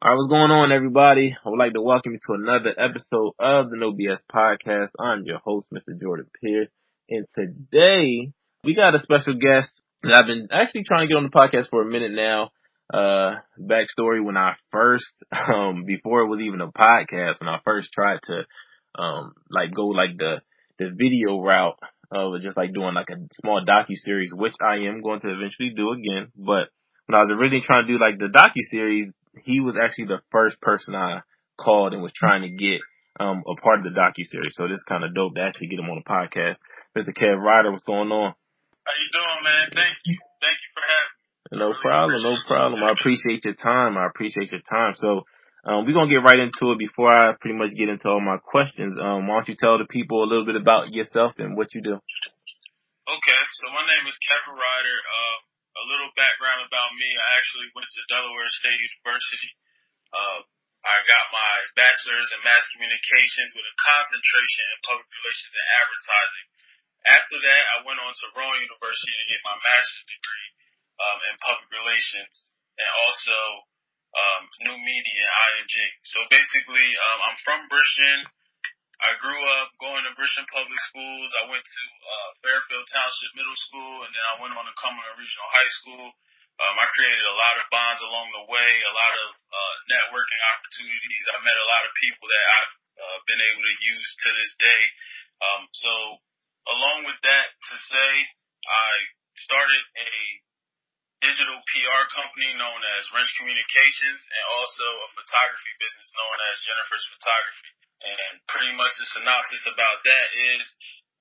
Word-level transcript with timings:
All 0.00 0.12
right, 0.12 0.16
what's 0.16 0.30
going 0.30 0.52
on, 0.52 0.70
everybody? 0.70 1.36
I 1.44 1.48
would 1.48 1.58
like 1.58 1.72
to 1.72 1.82
welcome 1.82 2.12
you 2.12 2.20
to 2.28 2.34
another 2.34 2.70
episode 2.70 3.32
of 3.40 3.68
the 3.68 3.76
No 3.76 3.90
BS 3.90 4.20
Podcast. 4.32 4.90
I'm 4.96 5.24
your 5.24 5.40
host, 5.40 5.66
Mr. 5.74 6.00
Jordan 6.00 6.30
Pierce, 6.40 6.68
and 7.10 7.26
today 7.34 8.30
we 8.62 8.76
got 8.76 8.94
a 8.94 9.02
special 9.02 9.34
guest 9.34 9.68
that 10.04 10.14
I've 10.14 10.28
been 10.28 10.50
actually 10.52 10.84
trying 10.84 11.02
to 11.02 11.08
get 11.08 11.16
on 11.16 11.24
the 11.24 11.30
podcast 11.30 11.70
for 11.70 11.82
a 11.82 11.90
minute 11.90 12.12
now. 12.12 12.50
Uh, 12.94 13.40
backstory 13.58 14.24
when 14.24 14.36
I 14.36 14.52
first, 14.70 15.10
um, 15.32 15.82
before 15.84 16.20
it 16.20 16.28
was 16.28 16.42
even 16.46 16.60
a 16.60 16.70
podcast, 16.70 17.40
when 17.40 17.48
I 17.48 17.58
first 17.64 17.88
tried 17.92 18.20
to, 18.26 18.44
um, 19.02 19.32
like 19.50 19.74
go 19.74 19.88
like 19.88 20.16
the, 20.16 20.42
the 20.78 20.90
video 20.94 21.40
route 21.40 21.80
of 22.12 22.40
just 22.40 22.56
like 22.56 22.72
doing 22.72 22.94
like 22.94 23.10
a 23.10 23.18
small 23.32 23.64
docu 23.66 23.96
series, 23.96 24.30
which 24.32 24.54
I 24.62 24.76
am 24.86 25.02
going 25.02 25.22
to 25.22 25.28
eventually 25.28 25.72
do 25.74 25.90
again. 25.90 26.30
But 26.36 26.70
when 27.06 27.16
I 27.18 27.22
was 27.22 27.32
originally 27.32 27.64
trying 27.66 27.84
to 27.84 27.92
do 27.92 27.98
like 27.98 28.20
the 28.20 28.30
docu 28.30 28.62
series, 28.70 29.10
he 29.44 29.60
was 29.60 29.74
actually 29.80 30.06
the 30.06 30.22
first 30.30 30.60
person 30.60 30.94
I 30.94 31.20
called 31.58 31.92
and 31.92 32.02
was 32.02 32.12
trying 32.14 32.42
to 32.42 32.50
get 32.50 32.80
um 33.18 33.42
a 33.46 33.60
part 33.60 33.80
of 33.80 33.84
the 33.84 33.94
docu 33.94 34.26
series. 34.30 34.54
So 34.54 34.68
this 34.68 34.82
kind 34.88 35.04
of 35.04 35.14
dope 35.14 35.34
to 35.34 35.42
actually 35.42 35.68
get 35.68 35.80
him 35.80 35.90
on 35.90 36.02
the 36.02 36.08
podcast. 36.08 36.56
Mr. 36.96 37.14
Kev 37.14 37.38
Ryder, 37.38 37.70
what's 37.70 37.84
going 37.84 38.10
on? 38.10 38.34
How 38.34 38.94
you 38.96 39.08
doing, 39.12 39.40
man? 39.44 39.66
Thank 39.74 39.96
you. 40.06 40.16
Thank 40.40 40.58
you 40.58 40.70
for 40.72 40.84
having 40.86 41.12
me. 41.12 41.18
No 41.60 41.72
problem, 41.80 42.22
no 42.22 42.36
problem. 42.46 42.84
I 42.84 42.92
appreciate 42.92 43.44
your 43.44 43.56
time. 43.56 43.96
I 43.96 44.06
appreciate 44.06 44.52
your 44.52 44.64
time. 44.68 44.94
So 44.96 45.24
um, 45.64 45.84
we're 45.84 45.92
gonna 45.92 46.08
get 46.08 46.24
right 46.24 46.38
into 46.38 46.72
it 46.72 46.78
before 46.78 47.12
I 47.12 47.34
pretty 47.40 47.56
much 47.56 47.76
get 47.76 47.88
into 47.88 48.08
all 48.08 48.20
my 48.20 48.38
questions. 48.38 48.96
Um, 48.96 49.26
why 49.26 49.40
don't 49.40 49.48
you 49.48 49.56
tell 49.58 49.76
the 49.76 49.88
people 49.88 50.24
a 50.24 50.28
little 50.28 50.46
bit 50.46 50.56
about 50.56 50.92
yourself 50.92 51.36
and 51.38 51.56
what 51.56 51.74
you 51.74 51.82
do? 51.82 51.96
Okay, 53.08 53.42
so 53.56 53.64
my 53.72 53.84
name 53.88 54.04
is 54.04 54.16
Kevin 54.20 54.56
Ryder. 54.56 54.98
Uh, 55.00 55.36
a 55.78 55.84
little 55.86 56.10
background 56.18 56.66
about 56.66 56.90
me. 56.98 57.06
I 57.06 57.30
actually 57.38 57.70
went 57.74 57.86
to 57.86 58.10
Delaware 58.10 58.50
State 58.58 58.78
University. 58.78 59.50
Uh, 60.10 60.40
I 60.82 60.94
got 61.06 61.24
my 61.34 61.54
bachelor's 61.74 62.30
in 62.34 62.40
mass 62.46 62.62
communications 62.74 63.50
with 63.54 63.66
a 63.66 63.74
concentration 63.82 64.64
in 64.74 64.78
public 64.86 65.08
relations 65.10 65.52
and 65.54 65.68
advertising. 65.82 66.46
After 67.06 67.36
that, 67.38 67.62
I 67.74 67.76
went 67.86 68.02
on 68.02 68.12
to 68.14 68.24
Rowan 68.34 68.62
University 68.62 69.14
to 69.14 69.26
get 69.30 69.40
my 69.46 69.56
master's 69.58 70.06
degree 70.06 70.50
um, 70.98 71.18
in 71.30 71.34
public 71.42 71.68
relations 71.70 72.34
and 72.78 72.90
also 73.06 73.38
um, 74.14 74.42
new 74.66 74.76
media 74.82 75.22
and 75.22 75.66
ING. 75.66 75.76
So 76.08 76.18
basically, 76.30 76.88
um, 77.10 77.18
I'm 77.26 77.38
from 77.42 77.60
Bridgeton. 77.70 78.26
I 78.98 79.14
grew 79.22 79.42
up 79.62 79.70
going 79.78 80.02
to 80.02 80.12
Bridgeton 80.18 80.46
Public 80.50 80.80
Schools. 80.90 81.30
I 81.38 81.46
went 81.46 81.62
to 81.62 81.84
uh, 82.02 82.28
Fairfield 82.42 82.86
Township 82.90 83.32
Middle 83.38 83.60
School, 83.70 83.94
and 84.02 84.10
then 84.10 84.24
I 84.34 84.42
went 84.42 84.58
on 84.58 84.66
to 84.66 84.74
Cumberland 84.74 85.18
Regional 85.22 85.50
High 85.54 85.72
School. 85.78 86.06
Um, 86.58 86.74
I 86.74 86.86
created 86.90 87.22
a 87.22 87.38
lot 87.38 87.54
of 87.62 87.70
bonds 87.70 88.02
along 88.02 88.34
the 88.34 88.50
way, 88.50 88.70
a 88.82 88.94
lot 88.98 89.14
of 89.14 89.28
uh, 89.38 89.74
networking 89.86 90.42
opportunities. 90.50 91.24
I 91.30 91.38
met 91.46 91.54
a 91.54 91.70
lot 91.70 91.86
of 91.86 91.92
people 92.02 92.26
that 92.26 92.44
I've 92.58 92.74
uh, 92.98 93.18
been 93.30 93.38
able 93.38 93.62
to 93.62 93.76
use 93.86 94.10
to 94.18 94.28
this 94.34 94.52
day. 94.58 94.82
Um, 95.38 95.62
so, 95.78 95.92
along 96.74 97.06
with 97.06 97.22
that, 97.22 97.54
to 97.54 97.74
say, 97.78 98.10
I 98.66 98.90
started 99.46 99.82
a 99.94 100.12
digital 101.18 101.58
PR 101.66 102.02
company 102.14 102.54
known 102.54 102.80
as 102.98 103.10
Wrench 103.10 103.30
Communications 103.38 104.20
and 104.22 104.44
also 104.58 104.86
a 104.86 105.08
photography 105.18 105.72
business 105.82 106.08
known 106.14 106.38
as 106.50 106.62
Jennifer's 106.62 107.06
Photography. 107.14 107.70
And 107.98 108.32
pretty 108.46 108.70
much 108.78 108.94
the 108.98 109.06
synopsis 109.10 109.64
about 109.66 109.98
that 110.06 110.26
is 110.54 110.62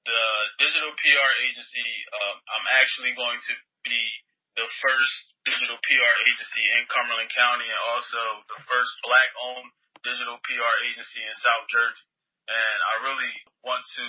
the 0.05 0.23
digital 0.61 0.93
PR 0.93 1.31
agency, 1.49 1.89
um, 2.13 2.37
I'm 2.53 2.67
actually 2.77 3.17
going 3.17 3.41
to 3.41 3.53
be 3.81 4.01
the 4.55 4.69
first 4.81 5.15
digital 5.45 5.77
PR 5.81 6.13
agency 6.25 6.63
in 6.77 6.81
Cumberland 6.89 7.29
County 7.33 7.65
and 7.65 7.81
also 7.93 8.21
the 8.49 8.59
first 8.65 8.93
black 9.05 9.29
owned 9.41 9.69
digital 10.05 10.37
PR 10.45 10.75
agency 10.85 11.21
in 11.21 11.33
South 11.41 11.65
Jersey. 11.69 12.05
And 12.47 12.77
I 12.79 12.93
really 13.09 13.33
want 13.65 13.83
to 13.99 14.05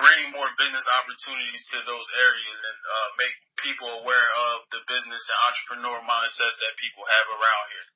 bring 0.00 0.32
more 0.32 0.48
business 0.56 0.84
opportunities 1.00 1.62
to 1.72 1.78
those 1.84 2.08
areas 2.16 2.58
and 2.58 2.78
uh, 2.80 3.08
make 3.20 3.34
people 3.60 3.88
aware 4.02 4.28
of 4.52 4.64
the 4.72 4.80
business 4.88 5.20
and 5.20 5.38
entrepreneur 5.48 5.98
mindsets 6.04 6.56
that 6.58 6.80
people 6.80 7.04
have 7.04 7.26
around 7.28 7.66
here. 7.72 7.88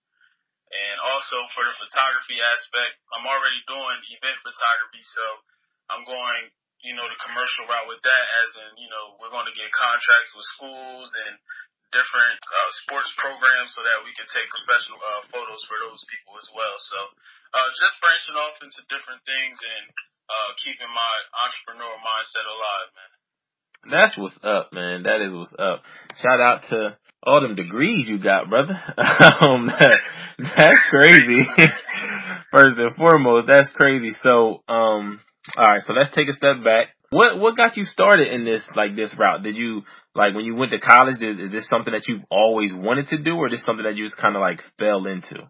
And 0.67 0.97
also 0.99 1.47
for 1.55 1.63
the 1.63 1.75
photography 1.79 2.43
aspect, 2.43 2.99
I'm 3.15 3.27
already 3.27 3.63
doing 3.71 3.99
event 4.19 4.39
photography, 4.43 5.03
so 5.15 5.25
I'm 5.89 6.03
going, 6.03 6.51
you 6.83 6.99
know, 6.99 7.07
the 7.07 7.19
commercial 7.23 7.71
route 7.71 7.87
with 7.87 8.03
that 8.03 8.25
as 8.43 8.51
in, 8.67 8.71
you 8.83 8.91
know, 8.91 9.15
we're 9.23 9.31
going 9.31 9.47
to 9.47 9.55
get 9.55 9.71
contracts 9.71 10.35
with 10.35 10.47
schools 10.59 11.09
and 11.27 11.39
different 11.95 12.43
uh, 12.43 12.71
sports 12.83 13.15
programs 13.15 13.71
so 13.79 13.81
that 13.87 14.03
we 14.03 14.11
can 14.19 14.27
take 14.35 14.47
professional 14.51 14.99
uh, 14.99 15.23
photos 15.31 15.63
for 15.71 15.79
those 15.87 16.03
people 16.11 16.35
as 16.35 16.49
well. 16.51 16.75
So 16.83 16.99
uh, 17.55 17.69
just 17.79 17.95
branching 18.03 18.37
off 18.37 18.59
into 18.59 18.83
different 18.91 19.23
things 19.23 19.57
and 19.63 19.85
uh, 20.29 20.51
keeping 20.63 20.91
my 20.91 21.15
entrepreneur 21.35 21.95
mindset 22.03 22.47
alive, 22.47 22.89
man. 22.95 23.11
That's 23.87 24.19
what's 24.19 24.39
up, 24.43 24.73
man. 24.73 25.05
That 25.05 25.23
is 25.23 25.33
what's 25.33 25.55
up. 25.59 25.83
Shout 26.19 26.41
out 26.41 26.63
to 26.71 26.97
all 27.23 27.41
them 27.41 27.55
degrees 27.55 28.09
you 28.09 28.19
got, 28.19 28.49
brother. 28.51 28.75
um, 28.99 29.67
that, 29.67 29.99
that's 30.39 30.81
crazy. 30.91 31.47
First 32.53 32.79
and 32.79 32.95
foremost, 32.97 33.47
that's 33.47 33.71
crazy. 33.75 34.15
So, 34.23 34.63
um, 34.69 35.21
all 35.57 35.65
right. 35.65 35.83
So 35.87 35.93
let's 35.93 36.15
take 36.15 36.29
a 36.29 36.33
step 36.33 36.65
back. 36.65 36.89
What 37.11 37.39
what 37.39 37.57
got 37.57 37.77
you 37.77 37.85
started 37.85 38.33
in 38.33 38.45
this 38.45 38.63
like 38.75 38.97
this 38.97 39.15
route? 39.17 39.45
Did 39.45 39.57
you 39.57 39.83
like 40.15 40.35
when 40.35 40.45
you 40.45 40.57
went 40.57 40.73
to 40.73 40.81
college? 40.81 41.19
Did, 41.21 41.41
is 41.41 41.53
this 41.53 41.69
something 41.69 41.93
that 41.93 42.09
you've 42.09 42.25
always 42.31 42.73
wanted 42.75 43.09
to 43.09 43.19
do, 43.19 43.37
or 43.37 43.49
just 43.49 43.65
something 43.65 43.85
that 43.85 43.97
you 43.97 44.05
just 44.05 44.17
kind 44.17 44.35
of 44.35 44.41
like 44.41 44.61
fell 44.79 45.07
into? 45.07 45.47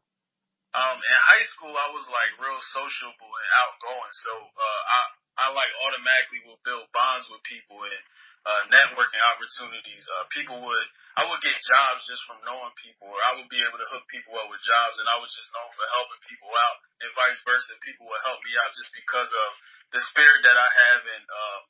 Um, 0.77 1.01
in 1.01 1.19
high 1.25 1.47
school, 1.57 1.73
I 1.73 1.89
was 1.89 2.05
like 2.05 2.37
real 2.37 2.61
sociable 2.77 3.33
and 3.33 3.51
outgoing, 3.65 4.13
so 4.21 4.33
uh, 4.53 4.83
I 4.85 5.01
I 5.37 5.47
like 5.57 5.73
automatically 5.89 6.45
will 6.45 6.61
build 6.69 6.85
bonds 6.93 7.25
with 7.33 7.41
people 7.49 7.81
and 7.81 8.03
uh, 8.45 8.63
networking 8.69 9.21
opportunities. 9.33 10.05
Uh, 10.05 10.29
people 10.37 10.61
would 10.61 10.89
I 11.17 11.25
would 11.25 11.41
get 11.41 11.57
jobs 11.65 12.05
just 12.05 12.21
from 12.29 12.45
knowing 12.45 12.77
people, 12.77 13.09
or 13.09 13.21
I 13.25 13.41
would 13.41 13.49
be 13.49 13.65
able 13.65 13.81
to 13.81 13.89
hook 13.89 14.05
people 14.13 14.37
up 14.37 14.53
with 14.53 14.61
jobs, 14.61 15.01
and 15.01 15.09
I 15.09 15.17
was 15.17 15.33
just 15.33 15.49
known 15.57 15.73
for 15.73 15.89
helping 15.97 16.21
people 16.29 16.53
out, 16.53 16.77
and 17.01 17.09
vice 17.17 17.41
versa. 17.49 17.73
People 17.81 18.05
would 18.13 18.21
help 18.29 18.45
me 18.45 18.53
out 18.61 18.77
just 18.77 18.93
because 18.93 19.33
of 19.33 19.49
the 19.97 20.01
spirit 20.13 20.45
that 20.45 20.61
I 20.61 20.69
have 20.69 21.03
and 21.09 21.25
um, 21.25 21.61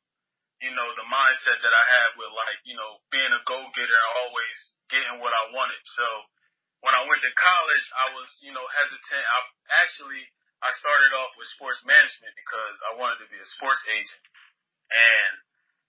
you 0.67 0.73
know 0.75 0.89
the 0.99 1.07
mindset 1.07 1.63
that 1.63 1.71
I 1.71 1.85
have 1.95 2.19
with 2.19 2.33
like 2.35 2.59
you 2.67 2.75
know 2.75 2.99
being 3.15 3.31
a 3.31 3.43
go 3.47 3.71
getter 3.71 3.95
and 3.95 4.11
always 4.27 4.59
getting 4.91 5.23
what 5.23 5.31
I 5.31 5.55
wanted. 5.55 5.83
So 5.95 6.07
when 6.85 6.95
I 6.97 7.05
went 7.09 7.23
to 7.25 7.33
college, 7.37 7.87
I 7.95 8.07
was 8.17 8.29
you 8.41 8.53
know 8.53 8.65
hesitant. 8.73 9.25
I 9.25 9.39
actually 9.85 10.25
I 10.61 10.73
started 10.81 11.13
off 11.17 11.37
with 11.37 11.49
sports 11.57 11.81
management 11.85 12.33
because 12.37 12.77
I 12.89 12.97
wanted 12.97 13.21
to 13.25 13.29
be 13.29 13.39
a 13.39 13.49
sports 13.57 13.85
agent, 13.89 14.25
and 14.91 15.47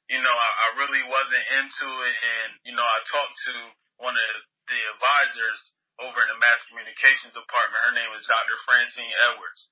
you 0.08 0.20
know, 0.24 0.32
I, 0.32 0.50
I 0.72 0.80
really 0.80 1.04
wasn't 1.08 1.46
into 1.60 1.88
it. 2.08 2.16
And, 2.16 2.50
you 2.64 2.74
know, 2.76 2.84
I 2.84 3.00
talked 3.08 3.38
to 3.52 3.56
one 4.00 4.16
of 4.16 4.32
the 4.72 4.80
advisors 4.96 5.60
over 6.00 6.16
in 6.24 6.32
the 6.32 6.40
mass 6.40 6.60
communications 6.72 7.36
department. 7.36 7.84
Her 7.84 7.96
name 7.96 8.12
is 8.16 8.24
Dr. 8.24 8.56
Francine 8.68 9.16
Edwards. 9.28 9.68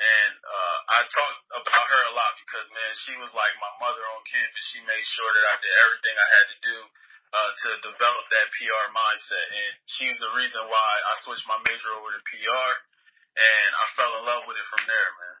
And, 0.00 0.32
uh, 0.40 0.78
I 0.96 1.00
talked 1.12 1.40
about 1.60 1.86
her 1.92 2.02
a 2.08 2.16
lot 2.16 2.32
because, 2.40 2.66
man, 2.72 2.92
she 3.04 3.14
was 3.20 3.28
like 3.36 3.54
my 3.60 3.72
mother 3.84 4.00
on 4.16 4.24
campus. 4.24 4.64
She 4.72 4.80
made 4.80 5.04
sure 5.12 5.28
that 5.28 5.44
I 5.44 5.56
did 5.60 5.74
everything 5.76 6.16
I 6.16 6.28
had 6.30 6.46
to 6.54 6.58
do, 6.64 6.76
uh, 7.30 7.50
to 7.54 7.68
develop 7.86 8.24
that 8.30 8.46
PR 8.58 8.86
mindset. 8.90 9.46
And 9.54 9.72
she's 9.98 10.18
the 10.18 10.32
reason 10.34 10.62
why 10.66 10.90
I 11.10 11.12
switched 11.22 11.46
my 11.46 11.58
major 11.66 11.90
over 11.94 12.10
to 12.10 12.22
PR. 12.26 12.70
And 13.38 13.70
I 13.78 13.84
fell 13.94 14.12
in 14.18 14.22
love 14.26 14.42
with 14.50 14.58
it 14.58 14.68
from 14.68 14.84
there, 14.90 15.10
man. 15.22 15.36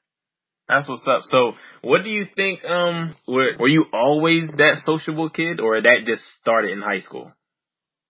That's 0.70 0.86
what's 0.86 1.02
up. 1.10 1.26
So, 1.26 1.58
what 1.82 2.06
do 2.06 2.14
you 2.14 2.30
think? 2.30 2.62
Um, 2.62 3.18
were 3.26 3.58
were 3.58 3.66
you 3.66 3.90
always 3.90 4.46
that 4.54 4.86
sociable 4.86 5.26
kid, 5.26 5.58
or 5.58 5.82
that 5.82 6.06
just 6.06 6.22
started 6.38 6.70
in 6.70 6.78
high 6.78 7.02
school? 7.02 7.26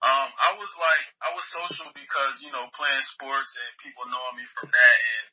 Um, 0.05 0.29
I 0.29 0.53
was 0.61 0.69
like, 0.77 1.05
I 1.25 1.33
was 1.33 1.41
social 1.49 1.89
because 1.97 2.37
you 2.45 2.53
know 2.53 2.69
playing 2.77 3.01
sports 3.17 3.49
and 3.57 3.69
people 3.81 4.05
knowing 4.05 4.37
me 4.37 4.45
from 4.53 4.69
that, 4.69 4.97
and 5.01 5.25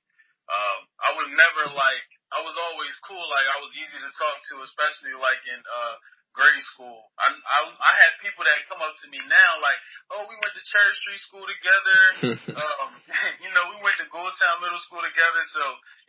um, 0.49 0.78
I 1.05 1.11
was 1.20 1.28
never 1.37 1.69
like, 1.76 2.05
I 2.32 2.40
was 2.40 2.56
always 2.56 2.96
cool. 3.05 3.20
Like 3.20 3.44
I 3.44 3.61
was 3.61 3.76
easy 3.76 4.00
to 4.00 4.11
talk 4.17 4.37
to, 4.49 4.64
especially 4.64 5.12
like 5.20 5.44
in 5.44 5.61
uh 5.61 5.94
grade 6.38 6.62
school. 6.70 7.11
I, 7.19 7.35
I 7.35 7.58
I 7.67 7.93
had 7.99 8.23
people 8.23 8.46
that 8.46 8.70
come 8.70 8.79
up 8.79 8.94
to 9.02 9.06
me 9.11 9.19
now 9.26 9.50
like, 9.58 9.81
oh, 10.14 10.23
we 10.31 10.38
went 10.38 10.55
to 10.55 10.62
Cherry 10.62 10.94
Street 11.02 11.23
School 11.26 11.43
together. 11.43 12.00
um, 12.62 12.90
you 13.44 13.50
know, 13.50 13.75
we 13.75 13.82
went 13.82 13.99
to 13.99 14.06
Goldtown 14.06 14.62
Middle 14.62 14.79
School 14.87 15.02
together. 15.02 15.43
So 15.50 15.62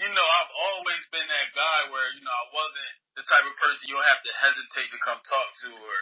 you 0.06 0.10
know, 0.14 0.28
I've 0.38 0.54
always 0.54 1.02
been 1.10 1.26
that 1.26 1.50
guy 1.58 1.90
where 1.90 2.14
you 2.14 2.22
know 2.22 2.36
I 2.38 2.46
wasn't 2.54 2.94
the 3.18 3.26
type 3.26 3.44
of 3.50 3.58
person 3.58 3.90
you'll 3.90 4.06
have 4.06 4.22
to 4.22 4.32
hesitate 4.38 4.94
to 4.94 5.00
come 5.02 5.18
talk 5.26 5.50
to 5.66 5.70
or 5.74 5.98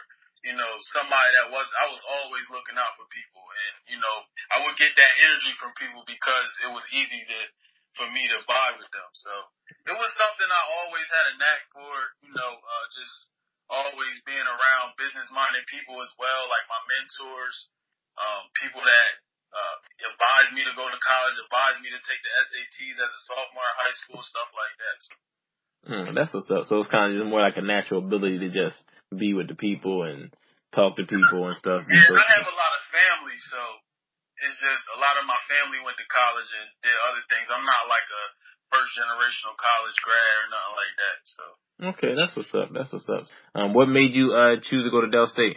you 0.46 0.54
know, 0.54 0.72
somebody 0.94 1.30
that 1.34 1.50
was, 1.50 1.66
I 1.82 1.90
was 1.90 2.02
always 2.06 2.46
looking 2.54 2.78
out 2.78 2.94
for 2.94 3.06
people 3.10 3.42
and, 3.42 3.74
you 3.90 3.98
know, 3.98 4.16
I 4.54 4.62
would 4.62 4.78
get 4.78 4.94
that 4.94 5.12
energy 5.18 5.50
from 5.58 5.74
people 5.74 6.06
because 6.06 6.50
it 6.62 6.70
was 6.70 6.86
easy 6.94 7.26
to, 7.26 7.40
for 7.98 8.06
me 8.14 8.22
to 8.30 8.38
vibe 8.46 8.78
with 8.78 8.90
them. 8.94 9.10
So 9.18 9.32
it 9.90 9.96
was 9.98 10.10
something 10.14 10.46
I 10.46 10.62
always 10.78 11.08
had 11.10 11.26
a 11.34 11.38
knack 11.42 11.62
for, 11.74 11.92
you 12.22 12.32
know, 12.32 12.52
uh, 12.54 12.86
just 12.94 13.14
always 13.68 14.16
being 14.24 14.48
around 14.48 14.96
business 14.96 15.28
minded 15.32 15.64
people 15.68 16.00
as 16.00 16.12
well, 16.16 16.48
like 16.48 16.66
my 16.68 16.80
mentors, 16.88 17.56
um, 18.16 18.48
people 18.58 18.82
that 18.82 19.10
uh, 19.52 19.76
advised 20.12 20.52
me 20.56 20.64
to 20.64 20.74
go 20.76 20.88
to 20.88 21.00
college, 21.00 21.36
advised 21.40 21.80
me 21.84 21.88
to 21.92 22.00
take 22.04 22.20
the 22.20 22.32
SATs 22.48 22.96
as 23.00 23.10
a 23.12 23.22
sophomore 23.28 23.68
in 23.68 23.76
high 23.80 23.96
school, 24.04 24.20
stuff 24.24 24.50
like 24.52 24.74
that. 24.80 24.98
Mm, 25.88 26.08
that's 26.12 26.32
what's 26.34 26.50
up. 26.50 26.66
So 26.68 26.82
it's 26.82 26.92
kind 26.92 27.12
of 27.12 27.16
just 27.16 27.30
more 27.30 27.44
like 27.44 27.56
a 27.56 27.64
natural 27.64 28.04
ability 28.04 28.44
to 28.44 28.50
just 28.50 28.76
be 29.14 29.32
with 29.32 29.48
the 29.48 29.56
people 29.56 30.04
and 30.04 30.28
talk 30.74 30.96
to 31.00 31.08
people 31.08 31.48
and 31.48 31.56
stuff. 31.56 31.86
Yeah, 31.88 32.12
I 32.12 32.26
have 32.40 32.48
a 32.48 32.56
lot 32.56 32.72
of 32.76 32.82
family, 32.92 33.38
so 33.48 33.60
it's 34.44 34.58
just 34.58 34.84
a 34.94 34.98
lot 35.00 35.16
of 35.16 35.24
my 35.24 35.38
family 35.48 35.80
went 35.80 35.96
to 35.96 36.06
college 36.12 36.50
and 36.50 36.68
did 36.84 36.94
other 37.08 37.24
things. 37.30 37.48
I'm 37.48 37.64
not 37.64 37.88
like 37.88 38.04
a 38.04 38.24
first 38.68 38.92
generational 38.96 39.56
college 39.56 39.98
grad 40.04 40.34
or 40.44 40.46
nothing 40.52 40.76
like 40.76 40.94
that. 41.00 41.16
So 41.24 41.44
okay, 41.94 42.12
that's 42.16 42.32
what's 42.36 42.52
up. 42.54 42.68
That's 42.72 42.92
what's 42.92 43.08
up. 43.08 43.24
Um, 43.56 43.72
what 43.72 43.88
made 43.88 44.12
you 44.12 44.32
uh 44.32 44.60
choose 44.60 44.84
to 44.84 44.92
go 44.92 45.02
to 45.02 45.10
Del 45.10 45.28
State? 45.28 45.56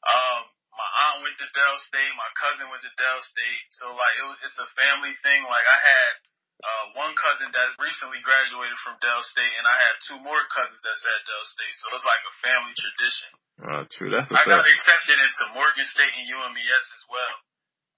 Um, 0.00 0.40
my 0.72 0.88
aunt 1.04 1.24
went 1.24 1.36
to 1.36 1.48
Del 1.52 1.76
State. 1.84 2.12
My 2.16 2.30
cousin 2.36 2.66
went 2.72 2.82
to 2.84 2.92
Del 2.96 3.20
State. 3.20 3.62
So 3.76 3.92
like 3.92 4.14
it 4.16 4.26
was, 4.26 4.38
it's 4.48 4.58
a 4.60 4.68
family 4.76 5.12
thing. 5.20 5.44
Like 5.44 5.66
I 5.68 5.78
had 5.80 6.12
uh, 6.60 6.84
one 6.96 7.16
cousin 7.16 7.48
that 7.56 7.72
recently 7.80 8.20
graduated 8.20 8.76
from 8.84 9.00
Del 9.00 9.24
State, 9.32 9.54
and 9.56 9.64
I 9.64 9.76
had 9.80 9.94
two 10.04 10.18
more 10.20 10.40
cousins 10.52 10.80
that's 10.84 11.04
at 11.04 11.20
Del 11.24 11.46
State. 11.48 11.74
So 11.80 11.88
it's 11.96 12.04
like 12.04 12.24
a 12.24 12.34
family 12.44 12.74
tradition. 12.76 13.30
Oh, 13.60 13.82
true. 13.92 14.10
That's 14.12 14.28
I 14.32 14.44
got 14.48 14.64
accepted 14.64 15.16
into 15.20 15.42
Morgan 15.56 15.88
State 15.92 16.12
and 16.16 16.24
UMES 16.28 16.84
as 16.96 17.04
well, 17.08 17.34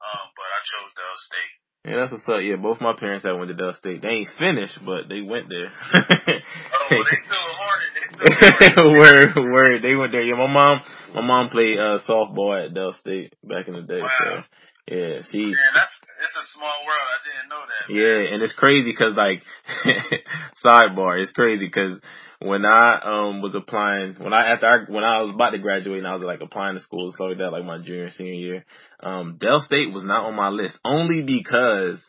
um, 0.02 0.26
but 0.34 0.48
I 0.50 0.60
chose 0.62 0.90
Del 0.94 1.18
State. 1.26 1.54
Yeah, 1.84 1.96
that's 1.96 2.12
what's 2.12 2.28
up. 2.28 2.38
Yeah, 2.42 2.56
both 2.56 2.80
my 2.80 2.94
parents 2.94 3.24
had 3.24 3.32
went 3.32 3.48
to 3.48 3.54
Del 3.54 3.74
State. 3.74 4.02
They 4.02 4.22
ain't 4.22 4.28
finished, 4.38 4.78
but 4.86 5.08
they 5.08 5.20
went 5.20 5.48
there. 5.48 5.66
oh, 5.94 6.86
well, 6.90 7.02
they 7.02 7.18
still 7.26 7.48
Hornet. 7.58 7.90
They 7.98 8.70
still 8.70 8.92
word, 9.02 9.34
word. 9.34 9.82
They 9.82 9.96
went 9.96 10.12
there. 10.12 10.22
Yeah, 10.22 10.36
my 10.36 10.46
mom, 10.46 10.80
my 11.14 11.22
mom 11.22 11.50
played 11.50 11.78
uh, 11.78 11.98
softball 12.08 12.54
at 12.54 12.72
Del 12.72 12.94
State 13.00 13.34
back 13.42 13.66
in 13.66 13.74
the 13.74 13.82
day. 13.82 14.00
Wow. 14.00 14.10
So 14.14 14.94
yeah, 14.94 15.22
she. 15.32 15.38
Man, 15.38 15.74
that's 15.74 15.90
it's 16.22 16.36
a 16.38 16.46
small 16.54 16.86
world. 16.86 17.02
I 17.02 17.18
didn't 17.26 17.48
know 17.50 17.64
that. 17.66 17.84
Yeah, 17.90 18.30
man. 18.30 18.34
and 18.34 18.42
it's 18.42 18.54
crazy 18.54 18.84
because 18.84 19.14
like 19.16 19.42
sidebar, 20.64 21.20
it's 21.20 21.32
crazy 21.32 21.66
because 21.66 21.98
when 22.38 22.64
I 22.64 22.98
um 23.02 23.42
was 23.42 23.54
applying 23.54 24.14
when 24.18 24.32
I 24.32 24.52
after 24.52 24.66
I 24.66 24.92
when 24.92 25.04
I 25.04 25.22
was 25.22 25.34
about 25.34 25.50
to 25.50 25.58
graduate 25.58 25.98
and 25.98 26.06
I 26.06 26.14
was 26.14 26.22
like 26.22 26.40
applying 26.40 26.76
to 26.76 26.82
schools 26.82 27.14
stuff 27.14 27.28
like 27.28 27.38
that 27.38 27.52
like 27.52 27.64
my 27.64 27.78
junior 27.78 28.10
senior 28.10 28.34
year, 28.34 28.64
um 29.02 29.38
Del 29.40 29.60
State 29.60 29.92
was 29.92 30.04
not 30.04 30.24
on 30.26 30.34
my 30.34 30.48
list 30.48 30.78
only 30.84 31.22
because 31.22 32.00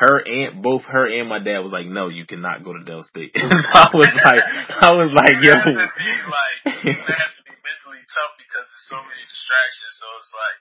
her 0.00 0.16
and 0.16 0.64
both 0.64 0.82
her 0.88 1.04
and 1.04 1.28
my 1.28 1.38
dad 1.38 1.60
was 1.60 1.72
like, 1.72 1.84
no, 1.84 2.08
you 2.08 2.24
cannot 2.24 2.64
go 2.64 2.72
to 2.72 2.82
Del 2.84 3.04
State. 3.04 3.32
I 3.36 3.92
was 3.92 4.08
like, 4.08 4.44
I 4.80 4.90
was 4.96 5.12
like, 5.20 5.36
yo, 5.44 5.52
like 5.52 5.92
you 6.80 6.96
have 6.96 7.34
to 7.36 7.44
be 7.44 7.56
mentally 7.60 8.02
tough 8.08 8.32
because 8.40 8.64
there's 8.64 8.88
so 8.88 9.00
many 9.04 9.24
distractions. 9.28 9.92
So 10.00 10.06
it's 10.16 10.32
like 10.32 10.58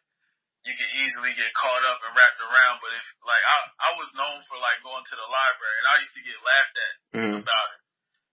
you 0.68 0.74
can 0.76 0.90
easily 1.04 1.32
get 1.36 1.52
caught 1.56 1.84
up 1.88 2.04
and 2.04 2.12
wrapped 2.16 2.40
around. 2.44 2.84
But 2.84 2.92
if 3.00 3.06
like 3.24 3.44
I 3.48 3.58
I 3.80 3.92
was 3.96 4.12
known 4.16 4.44
for 4.52 4.60
like 4.60 4.84
going 4.84 5.08
to 5.08 5.16
the 5.16 5.28
library 5.32 5.78
and 5.80 5.88
I 5.88 5.96
used 6.04 6.16
to 6.20 6.24
get 6.24 6.38
laughed 6.44 6.76
at 6.76 6.94
mm-hmm. 7.16 7.40
about 7.40 7.68
it 7.80 7.84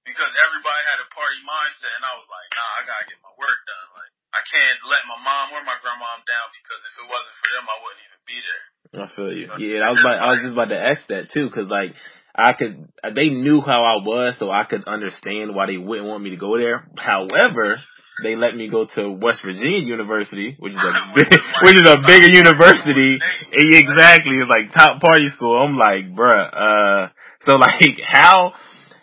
because 0.05 0.33
everybody 0.43 0.83
had 0.89 0.99
a 0.99 1.09
party 1.13 1.41
mindset, 1.45 1.93
and 1.95 2.05
I 2.05 2.15
was 2.17 2.27
like, 2.27 2.49
nah, 2.57 2.71
I 2.79 2.81
gotta 2.89 3.07
get 3.07 3.21
my 3.23 3.35
work 3.37 3.61
done. 3.69 3.89
Like, 3.95 4.13
I 4.31 4.41
can't 4.47 4.79
let 4.87 5.03
my 5.11 5.19
mom 5.19 5.51
or 5.55 5.63
my 5.67 5.79
grandmom 5.83 6.23
down 6.27 6.49
because 6.55 6.81
if 6.87 6.95
it 7.03 7.07
wasn't 7.11 7.37
for 7.39 7.49
them, 7.51 7.65
I 7.67 7.77
wouldn't 7.83 8.05
even 8.07 8.21
be 8.27 8.39
there. 8.39 8.65
I 8.91 9.07
feel 9.15 9.33
you. 9.35 9.47
Yeah, 9.59 9.87
I 9.87 9.89
was 9.91 9.99
about, 9.99 10.19
I 10.19 10.29
was 10.35 10.41
just 10.43 10.55
about 10.55 10.71
to 10.71 10.81
ask 10.81 11.03
that 11.11 11.31
too, 11.35 11.51
cause 11.51 11.67
like 11.67 11.95
I 12.35 12.55
could, 12.55 12.89
they 13.15 13.29
knew 13.29 13.61
how 13.61 13.83
I 13.83 13.99
was, 14.03 14.39
so 14.39 14.51
I 14.51 14.65
could 14.65 14.87
understand 14.87 15.55
why 15.55 15.67
they 15.67 15.79
wouldn't 15.79 16.07
want 16.07 16.23
me 16.23 16.31
to 16.31 16.39
go 16.39 16.57
there. 16.59 16.87
However, 16.95 17.83
they 18.23 18.37
let 18.37 18.55
me 18.55 18.69
go 18.69 18.87
to 18.87 19.11
West 19.11 19.43
Virginia 19.43 19.83
University, 19.83 20.57
which 20.59 20.73
is 20.73 20.79
a 20.79 20.95
big, 21.15 21.27
which 21.63 21.77
is 21.77 21.89
a 21.89 21.99
bigger 22.07 22.31
university. 22.31 23.19
Exactly, 23.53 24.37
it's 24.39 24.51
like 24.51 24.73
top 24.73 25.01
party 25.01 25.29
school. 25.35 25.59
I'm 25.59 25.77
like, 25.77 26.15
bruh, 26.15 26.47
uh, 26.55 27.09
so 27.47 27.57
like 27.59 27.99
how 28.07 28.55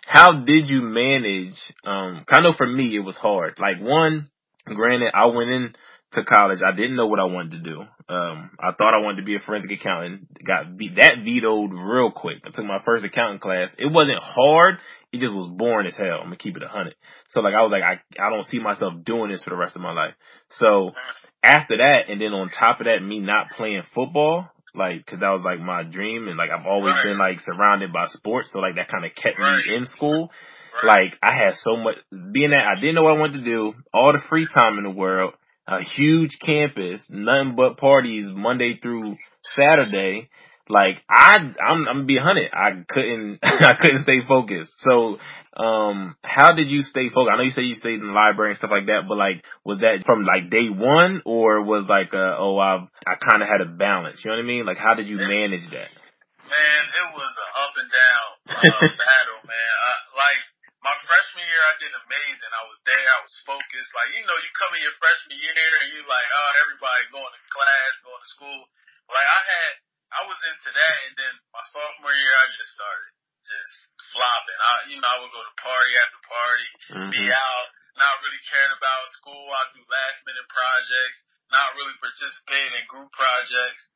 how 0.06 0.32
did 0.40 0.68
you 0.68 0.80
manage? 0.80 1.56
Um, 1.84 2.24
I 2.28 2.40
know 2.40 2.54
for 2.56 2.66
me 2.66 2.96
it 2.96 3.04
was 3.04 3.16
hard. 3.16 3.58
Like 3.60 3.80
one, 3.80 4.30
granted, 4.74 5.12
I 5.14 5.26
went 5.26 5.50
in 5.50 5.74
to 6.12 6.24
college. 6.24 6.60
I 6.66 6.74
didn't 6.74 6.96
know 6.96 7.06
what 7.06 7.20
I 7.20 7.24
wanted 7.24 7.52
to 7.52 7.58
do. 7.58 7.80
Um, 8.08 8.50
I 8.58 8.72
thought 8.72 8.94
I 8.94 9.02
wanted 9.02 9.18
to 9.18 9.26
be 9.26 9.36
a 9.36 9.40
forensic 9.40 9.70
accountant. 9.70 10.28
Got 10.44 10.78
that 10.96 11.16
vetoed 11.24 11.72
real 11.72 12.10
quick. 12.10 12.38
I 12.44 12.50
took 12.50 12.64
my 12.64 12.80
first 12.84 13.04
accounting 13.04 13.40
class. 13.40 13.68
It 13.78 13.92
wasn't 13.92 14.22
hard. 14.22 14.78
It 15.12 15.20
just 15.20 15.34
was 15.34 15.50
boring 15.54 15.86
as 15.86 15.96
hell. 15.96 16.18
I'm 16.20 16.26
gonna 16.26 16.36
keep 16.36 16.56
it 16.56 16.62
a 16.62 16.68
hundred. 16.68 16.94
So 17.30 17.40
like 17.40 17.54
I 17.54 17.62
was 17.62 17.70
like 17.70 17.82
I 17.82 18.00
I 18.22 18.30
don't 18.30 18.46
see 18.46 18.58
myself 18.58 18.94
doing 19.04 19.30
this 19.30 19.42
for 19.42 19.50
the 19.50 19.56
rest 19.56 19.76
of 19.76 19.82
my 19.82 19.92
life. 19.92 20.14
So 20.58 20.92
after 21.42 21.76
that, 21.76 22.08
and 22.08 22.20
then 22.20 22.32
on 22.32 22.50
top 22.50 22.80
of 22.80 22.86
that, 22.86 23.02
me 23.02 23.20
not 23.20 23.50
playing 23.56 23.82
football, 23.94 24.50
like 24.74 25.04
because 25.04 25.20
that 25.20 25.30
was 25.30 25.42
like 25.44 25.60
my 25.60 25.82
dream 25.82 26.28
and 26.28 26.36
like 26.36 26.50
I've 26.50 26.66
always 26.66 26.94
right. 26.94 27.04
been 27.04 27.18
like 27.18 27.40
surrounded 27.40 27.92
by 27.92 28.06
sports 28.08 28.50
so 28.52 28.60
like 28.60 28.76
that 28.76 28.88
kind 28.88 29.04
of 29.04 29.14
kept 29.14 29.38
right. 29.38 29.58
me 29.66 29.76
in 29.76 29.86
school 29.86 30.30
right. 30.82 31.10
like 31.10 31.18
I 31.22 31.34
had 31.34 31.54
so 31.62 31.76
much 31.76 31.96
being 32.10 32.50
that 32.50 32.64
I 32.76 32.80
didn't 32.80 32.94
know 32.94 33.02
what 33.02 33.16
I 33.16 33.20
wanted 33.20 33.38
to 33.38 33.44
do 33.44 33.74
all 33.92 34.12
the 34.12 34.22
free 34.28 34.46
time 34.52 34.78
in 34.78 34.84
the 34.84 34.90
world 34.90 35.34
a 35.66 35.82
huge 35.82 36.38
campus 36.44 37.00
nothing 37.08 37.54
but 37.56 37.76
parties 37.78 38.26
Monday 38.32 38.78
through 38.80 39.16
Saturday 39.54 40.28
like 40.68 41.02
I 41.08 41.36
I'm 41.36 41.88
I'm 41.88 42.06
be 42.06 42.18
hunted 42.18 42.50
I 42.52 42.84
couldn't 42.88 43.38
I 43.42 43.74
couldn't 43.80 44.02
stay 44.02 44.20
focused 44.26 44.72
so 44.80 45.18
um, 45.58 46.14
how 46.22 46.54
did 46.54 46.70
you 46.70 46.86
stay 46.86 47.10
focused? 47.10 47.34
I 47.34 47.36
know 47.36 47.42
you 47.42 47.50
said 47.50 47.66
you 47.66 47.74
stayed 47.74 47.98
in 47.98 48.06
the 48.06 48.14
library 48.14 48.54
and 48.54 48.58
stuff 48.62 48.70
like 48.70 48.86
that, 48.86 49.10
but 49.10 49.18
like, 49.18 49.42
was 49.66 49.82
that 49.82 50.06
from 50.06 50.22
like 50.22 50.54
day 50.54 50.70
one 50.70 51.26
or 51.26 51.66
was 51.66 51.90
like, 51.90 52.14
uh, 52.14 52.38
oh, 52.38 52.62
I've, 52.62 52.86
I 53.02 53.18
kind 53.18 53.42
of 53.42 53.50
had 53.50 53.66
a 53.66 53.70
balance, 53.70 54.22
you 54.22 54.30
know 54.30 54.38
what 54.38 54.46
I 54.46 54.46
mean? 54.46 54.70
Like, 54.70 54.78
how 54.78 54.94
did 54.94 55.10
you 55.10 55.18
manage 55.18 55.66
that? 55.74 55.90
Man, 56.46 56.82
it 56.94 57.08
was 57.10 57.32
an 57.34 57.50
up 57.58 57.74
and 57.74 57.90
down 57.90 58.28
uh, 58.54 58.86
battle, 59.02 59.42
man. 59.50 59.74
I, 59.82 59.92
like, 60.14 60.42
my 60.78 60.94
freshman 60.94 61.47
year, 61.58 61.66
I 61.66 61.74
did 61.82 61.90
amazing. 61.90 62.52
I 62.54 62.64
was 62.70 62.78
there. 62.86 63.08
I 63.10 63.20
was 63.26 63.34
focused. 63.42 63.90
Like, 63.90 64.14
you 64.14 64.22
know, 64.30 64.38
you 64.38 64.50
come 64.54 64.78
in 64.78 64.86
your 64.86 64.94
freshman 65.02 65.34
year 65.42 65.70
and 65.82 65.90
you 65.90 66.06
like, 66.06 66.28
oh, 66.30 66.50
everybody 66.62 67.02
going 67.10 67.34
to 67.34 67.42
class, 67.50 67.92
going 68.06 68.22
to 68.22 68.30
school. 68.30 68.62
Like, 69.10 69.26
I 69.26 69.40
had, 69.42 69.72
I 70.14 70.20
was 70.30 70.38
into 70.46 70.70
that. 70.70 70.96
And 71.10 71.14
then 71.18 71.34
my 71.50 71.64
sophomore 71.74 72.14
year, 72.14 72.30
I 72.30 72.46
just 72.54 72.70
started 72.78 73.10
just 73.42 73.74
flopping. 74.14 74.60
I, 74.62 74.72
you 74.94 74.98
know, 75.02 75.10
I 75.10 75.18
would 75.18 75.34
go 75.34 75.42
to 75.42 75.54
party 75.58 75.92
after 75.98 76.20
party, 76.30 76.68
mm-hmm. 76.94 77.10
be 77.10 77.24
out, 77.26 77.68
not 77.98 78.22
really 78.22 78.42
caring 78.46 78.76
about 78.78 79.10
school. 79.18 79.50
I 79.50 79.66
do 79.74 79.82
last 79.82 80.22
minute 80.22 80.46
projects, 80.46 81.18
not 81.50 81.74
really 81.74 81.96
participating 81.98 82.76
in 82.78 82.86
group 82.86 83.10
projects. 83.10 83.90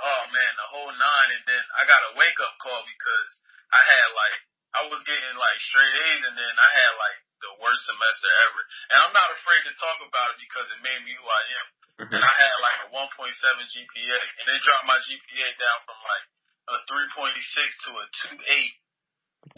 Oh 0.00 0.24
man, 0.32 0.52
the 0.56 0.70
whole 0.72 0.88
nine. 0.88 1.30
And 1.36 1.44
then 1.44 1.64
I 1.76 1.84
got 1.84 2.00
a 2.08 2.16
wake 2.16 2.40
up 2.40 2.56
call 2.62 2.80
because 2.88 3.28
I 3.68 3.82
had 3.84 4.08
like, 4.16 4.38
I 4.72 4.88
was 4.88 5.00
getting 5.04 5.34
like 5.36 5.58
straight 5.68 5.96
A's 5.96 6.22
and 6.26 6.36
then 6.36 6.54
I 6.56 6.68
had 6.72 6.92
like 6.96 7.18
the 7.44 7.52
worst 7.60 7.82
semester 7.84 8.30
ever. 8.48 8.60
And 8.92 8.96
I'm 9.04 9.14
not 9.14 9.30
afraid 9.34 9.62
to 9.68 9.72
talk 9.76 9.98
about 10.04 10.32
it 10.32 10.38
because 10.40 10.66
it 10.72 10.80
made 10.80 11.02
me 11.04 11.12
who 11.18 11.26
I 11.26 11.42
am. 11.60 11.66
Mm-hmm. 12.02 12.14
And 12.16 12.22
I 12.24 12.34
had 12.34 12.54
like 12.62 12.78
a 12.86 12.88
1.7 12.94 13.04
GPA 13.12 14.18
and 14.40 14.44
they 14.48 14.58
dropped 14.64 14.88
my 14.88 14.98
GPA 15.02 15.48
down 15.60 15.78
from 15.84 15.98
like 16.00 16.24
a 16.72 16.76
3.6 16.88 17.12
to 17.12 17.90
a 18.00 18.04
2.8 18.40 18.82